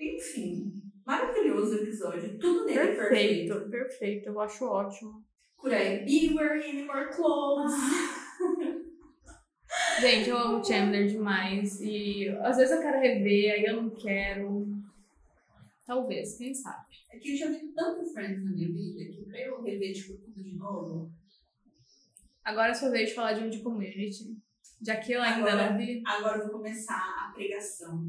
Enfim, 0.00 0.72
maravilhoso 1.04 1.76
o 1.76 1.82
episódio. 1.82 2.38
Tudo 2.38 2.64
nele 2.64 2.78
é 2.78 2.94
perfeito. 2.94 3.52
Perfeito, 3.52 3.70
perfeito. 3.70 4.28
Eu 4.30 4.40
acho 4.40 4.64
ótimo. 4.64 5.22
Por 5.58 5.74
aí, 5.74 6.06
be 6.06 6.34
wearing 6.34 6.86
more 6.86 7.10
clothes. 7.14 7.74
Gente, 10.00 10.30
eu 10.30 10.38
amo 10.38 10.64
Chandler 10.64 11.06
demais. 11.06 11.78
E 11.82 12.30
às 12.40 12.56
vezes 12.56 12.74
eu 12.74 12.80
quero 12.80 12.98
rever, 12.98 13.52
aí 13.52 13.64
eu 13.66 13.82
não 13.82 13.90
quero. 13.90 14.66
Talvez, 15.86 16.36
quem 16.36 16.54
sabe. 16.54 16.84
É 17.12 17.18
que 17.18 17.32
eu 17.32 17.36
já 17.36 17.50
vi 17.50 17.68
tanto 17.74 18.04
Friends 18.12 18.44
na 18.44 18.50
minha 18.52 18.68
vida 18.68 19.04
que 19.12 19.24
pra 19.24 19.40
eu 19.40 19.62
rever, 19.62 19.92
tipo, 19.94 20.16
tudo 20.18 20.42
de 20.42 20.54
novo, 20.56 21.12
Agora 22.44 22.70
é 22.70 22.74
sua 22.74 22.90
vez 22.90 23.10
de 23.10 23.14
falar 23.14 23.34
de 23.34 23.44
um 23.44 23.50
de 23.50 23.60
community. 23.62 24.36
Já 24.82 24.96
que 24.96 25.12
eu 25.12 25.20
ainda 25.20 25.46
Agora- 25.52 25.70
não 25.72 25.78
vi. 25.78 26.02
agora 26.06 26.38
eu 26.38 26.44
vou 26.44 26.52
começar 26.58 26.96
a 26.96 27.32
pregação. 27.34 28.02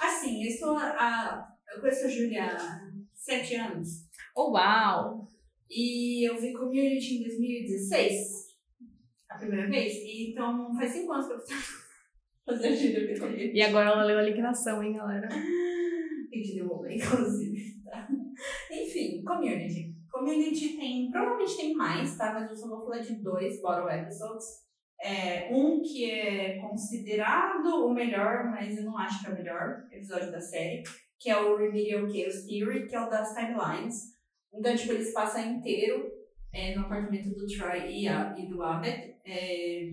Assim, 0.00 0.44
eu 0.44 0.48
estou 0.48 0.76
a, 0.78 1.44
eu 1.74 1.80
conheço 1.80 2.04
a 2.06 2.08
Júlia 2.08 2.44
há 2.46 2.92
sete 3.14 3.56
anos. 3.56 4.06
Oh, 4.36 4.52
uau! 4.52 5.28
E 5.68 6.22
eu 6.28 6.40
vi 6.40 6.52
Community 6.52 7.16
em 7.16 7.22
2016, 7.24 8.54
a 9.28 9.38
primeira 9.38 9.68
vez. 9.68 9.92
E 9.96 10.30
então 10.30 10.72
faz 10.76 10.92
cinco 10.92 11.12
anos 11.12 11.26
que 11.26 11.32
eu 11.32 11.38
tô 11.40 11.46
fazer 12.46 12.68
a 12.68 12.76
Júlia 12.76 13.06
ver 13.08 13.18
Community. 13.18 13.56
E 13.56 13.60
agora 13.62 13.90
ela 13.90 14.04
leu 14.04 14.18
a 14.18 14.22
liquidação, 14.22 14.82
hein, 14.84 14.92
galera? 14.94 15.28
Tem 16.34 16.42
que 16.42 16.54
devolver, 16.54 16.96
inclusive. 16.96 17.74
Enfim, 18.72 19.22
community. 19.22 19.94
Community 20.10 20.76
tem, 20.76 21.10
provavelmente 21.10 21.56
tem 21.56 21.74
mais, 21.74 22.16
tá? 22.16 22.34
Mas 22.34 22.50
eu 22.50 22.56
só 22.56 22.68
vou 22.68 22.84
falar 22.84 22.98
de 22.98 23.22
dois 23.22 23.62
bottle 23.62 23.88
episodes. 23.88 24.44
É, 25.00 25.48
um 25.52 25.80
que 25.80 26.10
é 26.10 26.58
considerado 26.58 27.86
o 27.86 27.94
melhor, 27.94 28.50
mas 28.50 28.76
eu 28.76 28.84
não 28.84 28.98
acho 28.98 29.20
que 29.20 29.28
é 29.28 29.30
o 29.32 29.36
melhor 29.36 29.86
episódio 29.92 30.32
da 30.32 30.40
série, 30.40 30.82
que 31.20 31.30
é 31.30 31.40
o 31.40 31.56
Remedial 31.56 32.08
Chaos 32.08 32.46
Theory, 32.46 32.88
que 32.88 32.96
é 32.96 33.00
o 33.00 33.10
das 33.10 33.32
timelines. 33.34 34.14
Então, 34.52 34.74
tipo, 34.74 34.92
eles 34.92 35.12
passam 35.12 35.52
inteiro 35.52 36.10
é, 36.52 36.74
no 36.74 36.86
apartamento 36.86 37.30
do 37.30 37.46
Troy 37.46 37.92
e, 37.92 38.08
a, 38.08 38.34
e 38.36 38.48
do 38.48 38.60
Abbott. 38.60 39.14
É, 39.24 39.90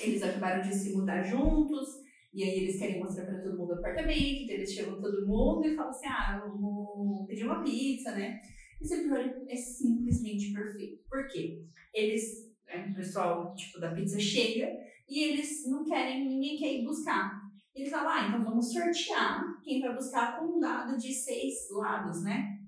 eles 0.00 0.22
acabaram 0.22 0.62
de 0.62 0.72
se 0.72 0.94
mudar 0.94 1.22
juntos, 1.22 2.03
e 2.34 2.42
aí 2.42 2.64
eles 2.64 2.78
querem 2.78 2.98
mostrar 2.98 3.26
pra 3.26 3.40
todo 3.40 3.56
mundo 3.56 3.70
o 3.70 3.74
apartamento, 3.74 4.42
então 4.42 4.56
eles 4.56 4.72
chamam 4.72 5.00
todo 5.00 5.24
mundo 5.24 5.64
e 5.64 5.76
falam 5.76 5.90
assim, 5.90 6.06
ah, 6.06 6.42
vamos 6.44 7.26
pedir 7.28 7.44
uma 7.44 7.62
pizza, 7.62 8.10
né? 8.10 8.40
Esse 8.80 8.94
episódio 8.94 9.46
é 9.48 9.54
simplesmente 9.54 10.52
perfeito. 10.52 11.04
Por 11.08 11.28
quê? 11.28 11.62
Eles, 11.94 12.52
é, 12.66 12.90
o 12.90 12.94
pessoal, 12.94 13.54
tipo, 13.54 13.78
da 13.78 13.94
pizza 13.94 14.18
chega 14.18 14.68
e 15.08 15.22
eles 15.22 15.64
não 15.68 15.84
querem, 15.84 16.28
ninguém 16.28 16.58
quer 16.58 16.74
ir 16.74 16.84
buscar. 16.84 17.40
Eles 17.72 17.90
falam, 17.90 18.08
ah, 18.08 18.28
então 18.28 18.44
vamos 18.44 18.72
sortear 18.72 19.60
quem 19.62 19.80
vai 19.80 19.94
buscar 19.94 20.38
com 20.38 20.56
um 20.56 20.60
dado 20.60 20.98
de 20.98 21.14
seis 21.14 21.70
lados, 21.70 22.24
né? 22.24 22.58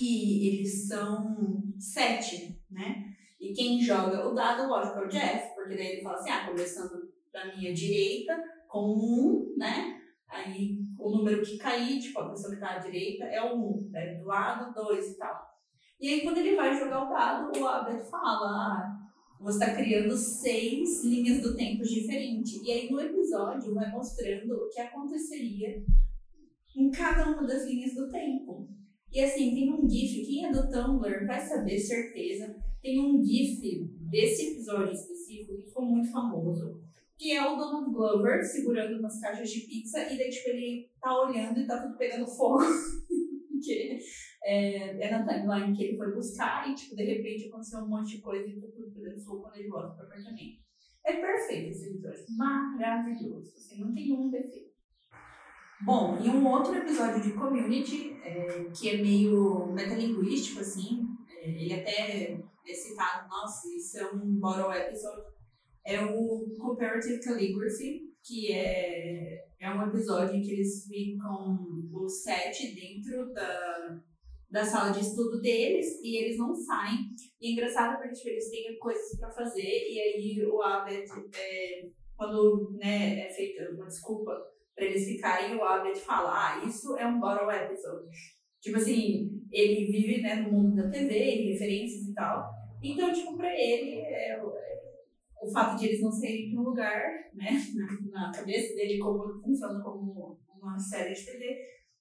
E 0.00 0.48
eles 0.48 0.88
são 0.88 1.62
sete, 1.78 2.60
né? 2.68 3.04
E 3.40 3.52
quem 3.52 3.80
joga 3.80 4.28
o 4.28 4.34
dado, 4.34 4.68
lógico, 4.68 4.98
é 4.98 5.06
o 5.06 5.08
Jeff, 5.08 5.54
porque 5.54 5.76
daí 5.76 5.86
ele 5.92 6.02
fala 6.02 6.16
assim, 6.16 6.30
ah, 6.30 6.46
começando 6.48 7.14
da 7.32 7.54
minha 7.54 7.72
direita, 7.72 8.36
um, 8.80 9.54
né? 9.56 10.00
Aí 10.28 10.78
o 10.98 11.10
número 11.10 11.42
que 11.42 11.56
cair, 11.56 12.00
tipo, 12.00 12.18
a 12.20 12.30
pessoa 12.30 12.54
que 12.54 12.60
tá 12.60 12.74
à 12.74 12.78
direita 12.78 13.24
é 13.24 13.42
o 13.42 13.56
um, 13.56 13.88
né? 13.90 14.14
Do 14.14 14.26
lado, 14.26 14.74
dois 14.74 15.12
e 15.12 15.18
tal. 15.18 15.46
E 16.00 16.08
aí 16.08 16.20
quando 16.22 16.38
ele 16.38 16.56
vai 16.56 16.78
jogar 16.78 17.04
o 17.04 17.08
dado, 17.08 17.58
o 17.58 17.66
Abed 17.66 18.02
fala, 18.10 18.46
ah, 18.46 18.96
você 19.40 19.64
está 19.64 19.74
criando 19.74 20.16
seis 20.16 21.04
linhas 21.04 21.42
do 21.42 21.56
tempo 21.56 21.82
diferentes. 21.82 22.60
E 22.62 22.70
aí 22.70 22.90
no 22.90 23.00
episódio 23.00 23.74
vai 23.74 23.90
mostrando 23.90 24.52
o 24.52 24.68
que 24.68 24.80
aconteceria 24.80 25.82
em 26.76 26.90
cada 26.90 27.30
uma 27.30 27.46
das 27.46 27.64
linhas 27.66 27.94
do 27.94 28.10
tempo. 28.10 28.68
E 29.10 29.20
assim, 29.20 29.54
tem 29.54 29.72
um 29.72 29.88
GIF, 29.88 30.26
quem 30.26 30.46
é 30.46 30.52
do 30.52 30.68
Tumblr 30.68 31.26
vai 31.26 31.40
saber, 31.40 31.78
certeza. 31.78 32.54
Tem 32.82 33.00
um 33.00 33.24
GIF 33.24 33.88
desse 34.10 34.52
episódio 34.52 34.92
específico 34.92 35.56
que 35.56 35.68
ficou 35.68 35.86
muito 35.86 36.10
famoso, 36.10 36.82
que 37.18 37.32
é 37.32 37.42
o 37.42 37.56
Donald 37.56 37.90
Glover 37.90 38.44
segurando 38.44 38.98
umas 38.98 39.20
caixas 39.20 39.50
de 39.50 39.60
pizza 39.60 40.00
e 40.02 40.18
daí, 40.18 40.28
tipo, 40.28 40.50
ele 40.50 40.90
tá 41.00 41.22
olhando 41.22 41.58
e 41.58 41.66
tá 41.66 41.82
tudo 41.82 41.96
pegando 41.96 42.26
fogo. 42.26 42.58
Porque 43.50 43.98
é, 44.44 45.06
é, 45.06 45.10
na 45.10 45.26
timeline 45.26 45.76
que 45.76 45.84
ele 45.84 45.96
foi 45.96 46.14
buscar 46.14 46.68
e, 46.70 46.74
tipo, 46.74 46.94
de 46.94 47.04
repente 47.04 47.48
aconteceu 47.48 47.80
um 47.80 47.88
monte 47.88 48.16
de 48.16 48.22
coisa 48.22 48.46
e 48.46 48.60
tá 48.60 48.68
tudo 48.68 48.92
pegando 48.92 49.24
fogo 49.24 49.42
quando 49.42 49.56
ele 49.56 49.68
volta 49.68 49.94
pro 49.94 50.06
apartamento. 50.06 50.66
É 51.06 51.12
perfeito 51.14 51.70
esse 51.70 51.90
episódio, 51.90 52.24
maravilhoso, 52.36 53.54
assim, 53.56 53.80
não 53.80 53.94
tem 53.94 54.12
um 54.12 54.28
defeito. 54.28 54.74
Bom, 55.84 56.18
e 56.18 56.28
um 56.28 56.46
outro 56.46 56.74
episódio 56.74 57.22
de 57.22 57.32
Community, 57.32 58.16
é, 58.24 58.70
que 58.76 58.90
é 58.90 58.96
meio 58.96 59.66
metalinguístico, 59.72 60.60
assim, 60.60 61.06
é, 61.28 61.48
ele 61.48 61.74
até 61.74 62.32
é 62.32 62.74
citado, 62.74 63.28
nossa, 63.28 63.68
isso 63.68 63.98
é 63.98 64.10
um 64.10 64.40
bottle 64.40 64.72
episode, 64.72 65.22
é 65.86 66.04
o 66.04 66.56
Comparative 66.58 67.20
Calligraphy, 67.20 68.02
que 68.24 68.52
é, 68.52 69.44
é 69.60 69.70
um 69.70 69.86
episódio 69.86 70.34
em 70.34 70.42
que 70.42 70.52
eles 70.52 70.84
ficam 70.86 71.56
os 71.92 72.22
sete 72.22 72.74
dentro 72.74 73.32
da, 73.32 74.00
da 74.50 74.64
sala 74.64 74.90
de 74.90 75.00
estudo 75.00 75.40
deles 75.40 75.86
e 76.02 76.16
eles 76.16 76.36
não 76.36 76.54
saem. 76.54 76.98
E 77.40 77.48
é 77.48 77.52
engraçado 77.52 77.98
porque 77.98 78.14
tipo, 78.14 78.28
eles 78.30 78.50
têm 78.50 78.78
coisas 78.78 79.18
para 79.18 79.30
fazer 79.30 79.62
e 79.62 80.00
aí 80.00 80.44
o 80.44 80.60
Abed, 80.60 81.04
é, 81.34 81.88
quando 82.16 82.76
né, 82.80 83.20
é 83.20 83.32
feita 83.32 83.70
uma 83.72 83.86
desculpa 83.86 84.32
para 84.74 84.84
eles 84.84 85.06
ficarem, 85.06 85.56
o 85.56 85.62
Abed 85.62 85.98
fala: 86.00 86.30
Ah, 86.32 86.64
isso 86.66 86.96
é 86.96 87.06
um 87.06 87.20
bottle 87.20 87.50
episode. 87.50 88.10
Tipo 88.60 88.76
assim, 88.76 89.30
ele 89.52 89.86
vive 89.86 90.20
né, 90.20 90.34
no 90.36 90.50
mundo 90.50 90.74
da 90.74 90.90
TV, 90.90 91.14
em 91.14 91.52
referências 91.52 92.08
e 92.08 92.14
tal. 92.14 92.50
Então, 92.82 93.12
tipo, 93.12 93.36
pra 93.36 93.52
ele, 93.52 94.00
é, 94.00 94.40
o 95.40 95.50
fato 95.50 95.78
de 95.78 95.86
eles 95.86 96.02
não 96.02 96.10
serem 96.10 96.48
de 96.48 96.58
um 96.58 96.62
lugar, 96.62 97.02
né, 97.34 97.50
na, 98.10 98.32
cabeça 98.32 98.74
dele, 98.74 98.98
como 98.98 99.40
funciona 99.40 99.82
como 99.82 100.38
uma 100.60 100.78
série 100.78 101.14
de 101.14 101.24
TV, 101.24 101.58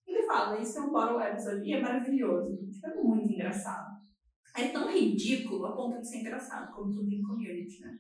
ele 0.08 0.24
fala: 0.24 0.60
Isso 0.60 0.78
é 0.78 0.82
um 0.82 0.92
bottle 0.92 1.22
episode. 1.22 1.68
E 1.68 1.74
é 1.74 1.82
maravilhoso. 1.82 2.58
Tipo, 2.70 2.88
é 2.88 2.96
muito 2.96 3.34
engraçado. 3.34 3.96
É 4.58 4.70
tão 4.70 4.92
ridículo 4.92 5.66
a 5.66 5.76
ponto 5.76 6.00
de 6.00 6.08
ser 6.08 6.20
engraçado, 6.20 6.74
como 6.74 6.92
tudo 6.92 7.12
em 7.12 7.22
community, 7.22 7.82
né? 7.82 8.00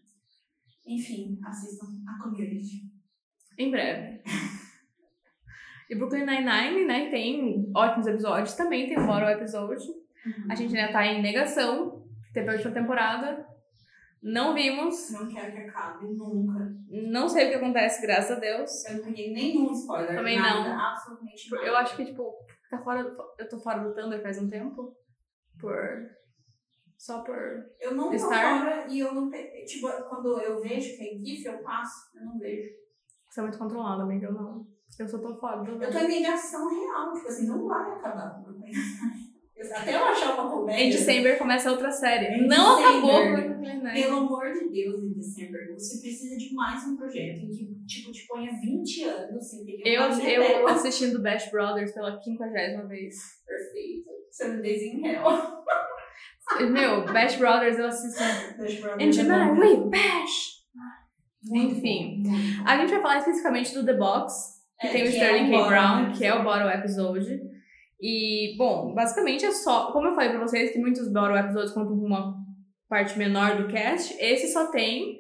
Enfim, 0.87 1.37
assistam 1.43 1.87
a 2.07 2.23
community. 2.23 2.89
Em 3.57 3.71
breve. 3.71 4.21
E 5.89 5.95
Brooklyn 5.95 6.25
Nine-Nine, 6.25 6.85
né, 6.85 7.09
tem 7.11 7.71
ótimos 7.75 8.07
episódios, 8.07 8.55
também 8.55 8.87
tem 8.87 8.97
um 8.97 9.05
bottle 9.05 9.29
episode. 9.29 9.85
Uhum. 9.87 10.47
A 10.49 10.55
gente 10.55 10.75
ainda 10.75 10.91
tá 10.91 11.05
em 11.05 11.21
negação, 11.21 12.03
teve 12.33 12.49
a 12.49 12.53
última 12.53 12.73
temporada, 12.73 13.45
não 14.21 14.53
vimos. 14.53 15.11
Não 15.11 15.27
quero 15.27 15.51
que 15.51 15.57
acabe, 15.59 16.05
nunca. 16.07 16.73
Não 16.89 17.27
sei 17.29 17.45
o 17.47 17.49
que 17.49 17.55
acontece, 17.55 18.01
graças 18.01 18.37
a 18.37 18.39
Deus. 18.39 18.85
Eu 18.85 18.97
não 18.97 19.03
peguei 19.05 19.33
nenhum 19.33 19.71
spoiler. 19.71 20.15
Também 20.15 20.39
nada, 20.39 20.69
não. 20.69 20.79
Absolutamente 20.79 21.51
nada. 21.51 21.65
Eu 21.67 21.75
acho 21.77 21.95
que, 21.95 22.05
tipo, 22.05 22.33
tá 22.69 22.77
fora, 22.83 23.01
eu 23.39 23.49
tô 23.49 23.59
fora 23.59 23.79
do 23.83 23.93
Thunder 23.93 24.21
faz 24.21 24.41
um 24.41 24.49
tempo. 24.49 24.95
Por... 25.59 25.75
Só 26.97 27.21
por 27.23 27.37
Eu 27.79 27.93
não 27.93 28.09
tô 28.09 28.13
estar. 28.15 28.59
fora 28.59 28.87
e 28.89 28.99
eu 28.99 29.13
não... 29.13 29.29
pe- 29.29 29.63
Tipo, 29.65 29.87
quando 30.09 30.39
eu 30.41 30.61
vejo 30.61 30.95
que 30.97 31.03
é 31.03 31.17
GIF, 31.23 31.45
eu 31.45 31.59
passo. 31.61 32.09
Eu 32.17 32.25
não 32.25 32.39
vejo. 32.39 32.69
Você 33.29 33.39
é 33.41 33.43
muito 33.43 33.57
controlada, 33.59 34.03
amiga, 34.03 34.27
eu 34.27 34.33
não. 34.33 34.65
Eu 34.97 35.07
só 35.07 35.17
tô 35.19 35.35
fora 35.37 35.61
do 35.61 35.83
Eu 35.83 35.91
tô 35.91 35.97
em 35.99 36.07
negação 36.07 36.67
real. 36.69 37.13
Tipo 37.13 37.27
assim, 37.27 37.47
não 37.47 37.67
vai 37.67 37.91
acabar. 37.91 38.41
Eu- 39.55 39.73
Até 39.75 39.95
eu 39.95 40.03
achar 40.03 40.33
uma 40.33 40.51
comédia. 40.51 40.83
Em 40.83 40.89
December 40.89 41.37
começa 41.37 41.71
outra 41.71 41.89
série. 41.89 42.25
Em 42.25 42.45
não 42.47 42.75
December. 42.75 43.39
acabou 43.39 43.54
Nine-Nine. 43.65 44.01
Pelo 44.01 44.17
amor 44.17 44.51
de 44.53 44.69
Deus, 44.69 45.03
em 45.03 45.13
December, 45.13 45.73
você 45.73 45.99
precisa 46.01 46.37
de 46.37 46.53
mais 46.53 46.83
um 46.87 46.95
projeto 46.95 47.39
em 47.39 47.49
que, 47.49 47.85
tipo, 47.85 48.11
te 48.11 48.27
ponha 48.27 48.51
20 48.61 49.03
anos 49.03 49.49
sem 49.49 49.65
ter 49.65 49.81
Eu, 49.85 50.03
uma 50.03 50.23
eu 50.23 50.67
assistindo 50.67 51.21
Bash 51.21 51.49
Brothers 51.51 51.91
pela 51.93 52.19
quinquagésima 52.19 52.87
vez. 52.87 53.15
Perfeito. 53.45 54.09
Seven 54.31 54.61
Days 54.61 54.81
in 54.83 55.05
Hell. 55.05 55.23
Meu, 56.71 57.05
Bash 57.11 57.37
Brothers 57.37 57.77
eu 57.79 57.87
assisto. 57.87 58.19
Dash 58.57 58.79
Brothers 58.79 59.17
And 59.17 59.21
é 59.21 59.23
tonight 59.23 59.59
we 59.59 59.89
bash! 59.89 60.55
Muito 61.43 61.75
Enfim. 61.75 62.23
bom. 62.23 62.29
A 62.65 62.77
gente 62.77 62.91
vai 62.91 63.01
falar 63.01 63.17
especificamente 63.19 63.73
do 63.73 63.85
The 63.85 63.93
Box, 63.93 64.33
que 64.79 64.87
É, 64.87 64.91
tem 64.91 65.01
o 65.03 65.05
que 65.05 65.11
Sterling 65.11 65.53
é 65.53 65.57
K. 65.57 65.67
Brown, 65.67 66.11
que 66.11 66.25
é 66.25 66.33
o 66.33 66.43
Bottle 66.43 66.69
Episode. 66.69 67.39
E, 68.01 68.55
bom, 68.57 68.93
basicamente 68.93 69.45
é 69.45 69.51
só. 69.51 69.91
Como 69.91 70.07
eu 70.07 70.15
falei 70.15 70.29
pra 70.29 70.39
vocês, 70.39 70.71
que 70.71 70.79
muitos 70.79 71.11
Bottle 71.11 71.37
Episodes 71.37 71.71
contam 71.71 71.97
com 71.97 72.05
uma 72.05 72.35
parte 72.89 73.17
menor 73.17 73.57
do 73.61 73.67
cast, 73.67 74.15
esse 74.19 74.51
só 74.51 74.67
tem 74.71 75.19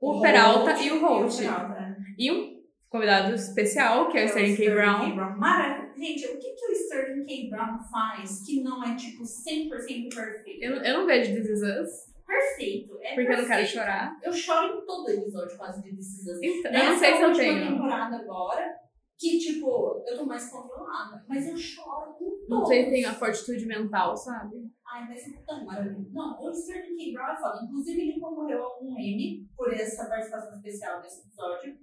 o, 0.00 0.20
Peralta 0.20 0.80
e 0.82 0.90
o 0.90 1.00
Holt. 1.00 1.36
Peralta, 1.36 1.74
é. 1.74 1.96
E 2.18 2.30
um 2.30 2.62
convidado 2.88 3.34
especial, 3.34 4.10
que 4.10 4.18
é 4.18 4.24
o 4.24 4.26
Sterling 4.26 4.56
K. 4.56 4.70
Brown. 4.70 5.16
Maravilha. 5.38 5.92
Gente, 5.96 6.26
o 6.26 6.38
que, 6.38 6.54
que 6.54 6.66
o 6.66 6.72
Sterling 6.72 7.24
K. 7.24 7.50
Brown 7.50 7.78
faz 7.90 8.44
que 8.44 8.62
não 8.62 8.82
é, 8.82 8.94
tipo, 8.96 9.22
100% 9.22 10.14
perfeito? 10.14 10.62
Eu, 10.62 10.76
eu 10.76 10.98
não 10.98 11.06
vejo 11.06 11.34
This 11.34 11.48
Is 11.48 11.62
Us, 11.62 12.12
Perfeito. 12.32 12.98
É 13.02 13.14
porque 13.14 13.32
eu 13.32 13.36
não 13.36 13.46
quero 13.46 13.46
perfeito. 13.46 13.72
chorar. 13.72 14.16
Eu 14.22 14.32
choro 14.32 14.78
em 14.78 14.86
todo 14.86 15.10
episódio 15.10 15.56
quase 15.56 15.82
de 15.82 15.94
This 15.94 16.20
Is 16.20 16.26
Us. 16.28 16.38
Então, 16.42 16.72
eu 16.72 16.84
não 16.84 16.98
sei 16.98 17.16
se 17.16 17.22
eu 17.22 17.32
tenho. 17.34 17.68
temporada 17.68 18.16
agora, 18.16 18.74
que, 19.18 19.38
tipo, 19.38 20.02
eu 20.06 20.16
tô 20.16 20.24
mais 20.24 20.50
controlada. 20.50 21.24
Mas 21.28 21.46
eu 21.46 21.56
choro 21.56 22.14
com 22.14 22.24
todos. 22.24 22.48
Não 22.48 22.64
sei 22.64 22.84
se 22.84 22.90
tem 22.90 23.04
a 23.04 23.12
fortitude 23.12 23.66
mental, 23.66 24.16
sabe? 24.16 24.56
Ai, 24.92 25.08
mas 25.08 25.26
é 25.26 25.42
tão 25.46 25.64
maravilhoso. 25.64 26.10
Não, 26.12 26.42
o 26.42 26.50
Sterling 26.50 26.96
K. 26.96 27.12
Brown 27.12 27.32
é 27.32 27.36
foda. 27.40 27.64
Inclusive, 27.64 28.00
ele 28.02 28.20
concorreu 28.20 28.62
a 28.62 28.82
um 28.82 28.98
Emmy 28.98 29.48
por 29.56 29.72
essa 29.72 30.06
participação 30.06 30.54
especial 30.56 31.00
nesse 31.00 31.26
episódio. 31.26 31.76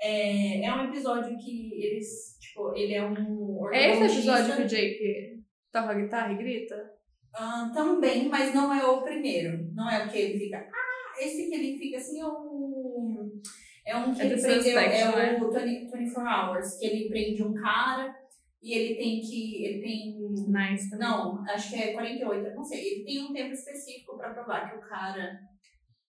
É, 0.00 0.64
é 0.64 0.74
um 0.74 0.84
episódio 0.84 1.36
que 1.38 1.82
eles, 1.82 2.36
tipo, 2.40 2.74
ele 2.74 2.94
é 2.94 3.02
um 3.08 3.72
É 3.72 3.92
esse 3.92 4.18
episódio 4.18 4.56
que 4.56 4.62
o 4.62 4.66
Jake 4.66 5.42
toca 5.70 5.90
a 5.90 5.94
guitarra 5.94 6.32
e 6.32 6.36
grita? 6.36 6.92
Ah, 7.34 7.70
também, 7.72 8.28
mas 8.28 8.54
não 8.54 8.72
é 8.74 8.84
o 8.84 9.00
primeiro. 9.02 9.72
Não 9.72 9.88
é 9.90 10.04
o 10.04 10.10
que 10.10 10.18
ele 10.18 10.38
fica. 10.38 10.58
Ah, 10.58 11.22
esse 11.22 11.48
que 11.48 11.54
ele 11.54 11.78
fica 11.78 11.96
assim 11.96 12.20
é 12.20 12.26
o. 12.26 13.30
É 13.86 13.96
um 13.96 14.12
que 14.14 14.22
É 14.22 14.26
ele 14.26 14.40
prendeu. 14.40 14.62
Suspect, 14.62 14.94
É 14.96 15.04
não 15.06 15.18
é? 15.18 15.42
o 15.42 15.50
20, 15.50 15.90
24 15.90 16.22
Hours, 16.22 16.78
que 16.78 16.86
ele 16.86 17.08
prende 17.08 17.42
um 17.42 17.54
cara 17.54 18.14
e 18.62 18.72
ele 18.72 18.94
tem 18.94 19.20
que. 19.20 19.64
Ele 19.64 19.82
tem. 19.82 20.22
Nice 20.46 20.88
também. 20.88 21.08
Não, 21.08 21.44
acho 21.48 21.70
que 21.70 21.76
é 21.76 21.92
48, 21.92 22.46
eu 22.46 22.54
não 22.54 22.64
sei. 22.64 22.80
Ele 22.80 23.04
tem 23.04 23.24
um 23.24 23.32
tempo 23.32 23.52
específico 23.52 24.16
pra 24.16 24.32
provar 24.32 24.70
que 24.70 24.76
o 24.76 24.88
cara 24.88 25.40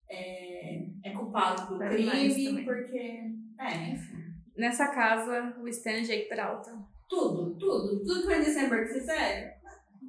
é, 0.10 0.86
é 1.04 1.12
culpado 1.14 1.78
do 1.78 1.84
nice 1.84 2.36
crime, 2.36 2.64
porque. 2.64 3.22
É, 3.60 3.92
enfim. 3.92 4.24
Nessa 4.56 4.90
casa, 4.90 5.56
o 5.60 5.68
Stan 5.68 6.04
Jake 6.04 6.30
Peralta. 6.30 6.72
Tudo, 7.10 7.58
tudo. 7.58 8.04
Tudo 8.04 8.20
que 8.22 8.26
foi 8.26 8.38
em 8.38 8.44
December 8.44 8.88
que 8.88 9.00
fizeram. 9.00 9.52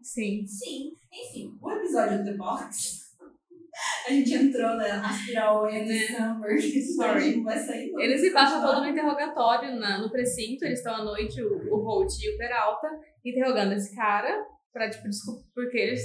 Sim. 0.03 0.47
Sim. 0.47 0.93
Enfim, 1.11 1.59
o 1.63 1.71
episódio 1.71 2.19
do 2.19 2.25
The 2.25 2.37
Box. 2.37 3.04
A 4.07 4.11
gente 4.11 4.33
entrou 4.35 4.77
na 4.77 5.09
aspirar 5.09 5.53
o 5.61 5.65
Andy 5.67 5.85
Né? 5.85 6.07
Summer, 6.07 6.61
Sorry. 6.97 7.37
não 7.37 7.45
vai 7.45 7.59
sair. 7.59 7.93
Eles 7.99 8.21
se 8.21 8.31
passam 8.33 8.63
todo 8.63 8.81
no 8.83 8.89
interrogatório 8.89 9.75
na, 9.77 9.99
no 9.99 10.11
precinto, 10.11 10.65
eles 10.65 10.79
estão 10.79 10.95
à 10.95 11.05
noite, 11.05 11.43
o, 11.43 11.75
o 11.75 11.83
Holt 11.83 12.13
e 12.21 12.35
o 12.35 12.39
Peralta, 12.39 12.89
interrogando 13.25 13.73
esse 13.73 13.95
cara 13.95 14.47
pra, 14.73 14.89
tipo, 14.91 15.09
desculpa, 15.09 15.45
porque 15.55 15.79
eles 15.79 16.01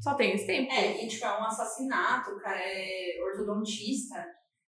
só 0.00 0.14
têm 0.14 0.34
esse 0.34 0.46
tempo. 0.46 0.72
É, 0.72 1.04
e 1.04 1.08
tipo, 1.08 1.24
é 1.24 1.40
um 1.40 1.44
assassinato, 1.44 2.30
o 2.30 2.40
cara 2.40 2.58
é 2.60 3.18
ortodontista. 3.22 4.24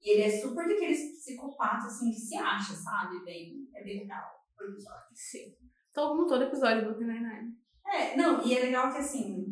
E 0.01 0.11
ele 0.11 0.21
é 0.23 0.29
super 0.29 0.67
daqueles 0.67 1.17
psicopatas, 1.17 1.85
assim, 1.85 2.11
que 2.11 2.19
se 2.19 2.35
acha, 2.37 2.73
sabe? 2.73 3.23
Bem, 3.25 3.67
é 3.75 3.83
bem 3.83 3.99
legal 4.01 4.23
o 4.59 4.63
episódio. 4.63 5.07
Sim. 5.13 5.53
Todo, 5.93 6.09
como 6.15 6.27
todo 6.27 6.43
episódio 6.43 6.81
do 6.81 6.85
Brooklyn 6.89 7.07
Nine-Nine. 7.07 7.51
É, 7.85 8.15
não, 8.15 8.45
e 8.45 8.55
é 8.55 8.59
legal 8.61 8.91
que, 8.91 8.99
assim, 8.99 9.45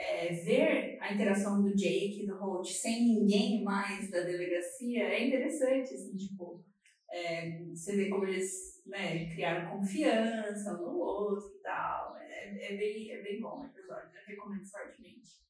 é, 0.00 0.32
ver 0.32 0.98
a 0.98 1.12
interação 1.12 1.62
do 1.62 1.76
Jake 1.76 2.26
do 2.26 2.34
Holt 2.38 2.66
sem 2.66 3.04
ninguém 3.04 3.62
mais 3.62 4.10
da 4.10 4.22
delegacia 4.22 5.04
é 5.04 5.26
interessante, 5.26 5.94
assim, 5.94 6.16
tipo, 6.16 6.64
é, 7.12 7.62
você 7.66 7.94
vê 7.94 8.08
como 8.08 8.24
eles 8.24 8.82
né, 8.86 9.26
criaram 9.26 9.76
confiança 9.76 10.72
um 10.80 10.92
no 10.92 10.98
outro 10.98 11.54
e 11.54 11.62
tal. 11.62 12.16
É, 12.16 12.72
é, 12.72 12.76
bem, 12.78 13.10
é 13.10 13.22
bem 13.22 13.40
bom 13.42 13.60
o 13.60 13.66
episódio, 13.66 14.10
eu 14.16 14.26
recomendo 14.26 14.64
fortemente. 14.64 15.40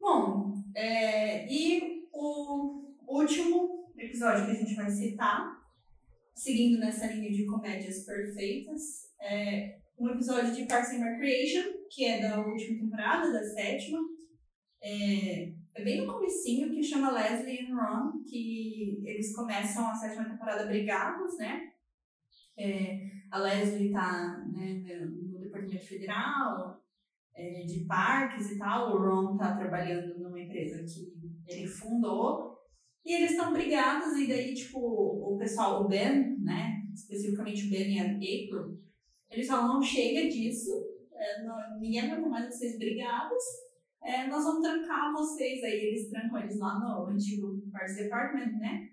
Bom, 0.00 0.64
é, 0.74 1.46
e 1.46 2.08
o 2.12 2.92
último 3.06 3.94
episódio 3.96 4.46
que 4.46 4.50
a 4.50 4.54
gente 4.54 4.74
vai 4.74 4.90
citar, 4.90 5.62
seguindo 6.34 6.80
nessa 6.80 7.06
linha 7.06 7.30
de 7.30 7.46
comédias 7.46 8.04
perfeitas, 8.04 9.14
é 9.20 9.78
um 9.96 10.10
episódio 10.10 10.52
de 10.52 10.66
Parks 10.66 10.90
and 10.90 11.04
Recreation, 11.04 11.75
que 11.90 12.04
é 12.04 12.20
da 12.20 12.40
última 12.40 12.80
temporada, 12.80 13.32
da 13.32 13.42
sétima. 13.42 13.98
É, 14.82 15.52
é 15.74 15.84
bem 15.84 16.04
no 16.04 16.12
comecinho, 16.12 16.70
que 16.70 16.82
chama 16.82 17.10
Leslie 17.10 17.62
e 17.62 17.72
Ron, 17.72 18.22
que 18.24 19.02
eles 19.04 19.34
começam 19.34 19.88
a 19.88 19.94
sétima 19.94 20.28
temporada 20.28 20.66
brigados, 20.66 21.36
né? 21.38 21.72
É, 22.58 23.10
a 23.30 23.38
Leslie 23.38 23.92
tá 23.92 24.42
né, 24.50 24.82
no 25.10 25.38
Departamento 25.38 25.86
Federal 25.86 26.82
é, 27.34 27.60
de 27.64 27.84
Parques 27.84 28.50
e 28.50 28.58
tal, 28.58 28.94
o 28.94 28.98
Ron 28.98 29.36
tá 29.36 29.56
trabalhando 29.56 30.18
numa 30.18 30.40
empresa 30.40 30.82
que 30.82 31.12
ele 31.46 31.66
fundou, 31.66 32.56
e 33.04 33.12
eles 33.12 33.32
estão 33.32 33.52
brigados, 33.52 34.18
e 34.18 34.26
daí, 34.26 34.54
tipo, 34.54 34.78
o 34.80 35.36
pessoal, 35.38 35.84
o 35.84 35.88
Ben, 35.88 36.38
né, 36.38 36.82
especificamente 36.94 37.66
o 37.66 37.70
Ben 37.70 37.94
e 37.94 38.00
a 38.00 38.12
April, 38.12 38.80
eles 39.30 39.46
falam, 39.46 39.74
não 39.74 39.82
chega 39.82 40.28
disso, 40.28 40.70
é, 41.18 41.42
não, 41.44 41.78
ninguém 41.78 42.00
aguenta 42.00 42.28
mais 42.28 42.46
vocês 42.46 42.78
brigados, 42.78 43.42
é, 44.06 44.28
nós 44.28 44.44
vamos 44.44 44.62
trancar 44.62 45.12
vocês 45.12 45.62
aí. 45.64 45.86
Eles 45.86 46.08
trancam 46.08 46.38
eles 46.38 46.58
lá 46.58 46.78
no 46.78 47.06
antigo 47.06 47.60
Parks 47.72 47.96
Department, 47.96 48.52
né? 48.58 48.88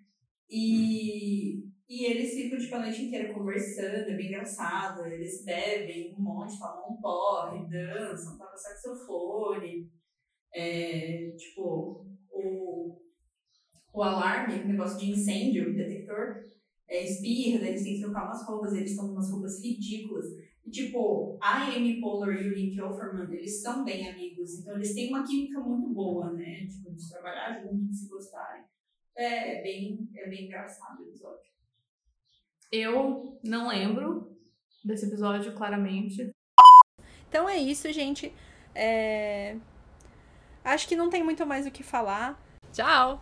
E, 0.49 1.65
e 1.87 2.05
eles 2.05 2.33
ficam 2.33 2.57
tipo, 2.57 2.75
a 2.75 2.79
noite 2.79 3.03
inteira 3.03 3.33
conversando, 3.33 4.09
é 4.09 4.15
bem 4.15 4.27
engraçado. 4.27 5.05
Eles 5.05 5.45
bebem 5.45 6.15
um 6.17 6.21
monte, 6.21 6.57
tomam 6.57 6.93
um 6.93 7.01
porre, 7.01 7.69
dançam, 7.69 8.37
tocam 8.37 8.57
saxofone. 8.57 9.91
É, 10.55 11.31
tipo, 11.37 12.07
o, 12.31 12.99
o 13.93 14.03
alarme, 14.03 14.63
o 14.63 14.67
negócio 14.67 14.99
de 14.99 15.11
incêndio, 15.11 15.69
o 15.69 15.75
detector, 15.75 16.41
é, 16.87 17.03
espirra, 17.03 17.67
eles 17.67 17.83
têm 17.83 17.95
que 17.95 18.01
trocar 18.01 18.25
umas 18.25 18.45
roupas, 18.47 18.73
eles 18.73 18.91
estão 18.91 19.07
com 19.07 19.13
umas 19.13 19.31
roupas 19.31 19.63
ridículas. 19.63 20.25
E, 20.65 20.71
tipo, 20.71 21.37
a 21.41 21.63
Amy 21.65 21.99
Poehler 21.99 22.41
e 22.41 22.49
o 22.49 22.55
Nick 22.55 22.81
Offerman, 22.81 23.33
eles 23.33 23.61
são 23.61 23.83
bem 23.83 24.09
amigos, 24.09 24.59
então 24.59 24.75
eles 24.75 24.93
têm 24.95 25.09
uma 25.09 25.25
química 25.25 25.59
muito 25.59 25.89
boa, 25.89 26.31
né? 26.31 26.65
Tipo, 26.67 26.93
de 26.95 27.09
trabalhar 27.09 27.61
juntos, 27.61 27.89
de 27.89 27.95
se 27.95 28.09
gostarem. 28.09 28.63
É 29.15 29.61
bem, 29.61 30.09
é 30.15 30.29
bem 30.29 30.45
engraçado 30.45 31.03
o 31.03 31.07
episódio. 31.09 31.51
Eu 32.71 33.39
não 33.43 33.67
lembro 33.67 34.37
desse 34.83 35.05
episódio, 35.05 35.53
claramente. 35.53 36.31
Então 37.29 37.47
é 37.47 37.57
isso, 37.57 37.91
gente. 37.91 38.33
É, 38.73 39.57
Acho 40.63 40.87
que 40.87 40.95
não 40.95 41.09
tem 41.09 41.23
muito 41.23 41.45
mais 41.45 41.67
o 41.67 41.71
que 41.71 41.83
falar. 41.83 42.39
Tchau! 42.71 43.21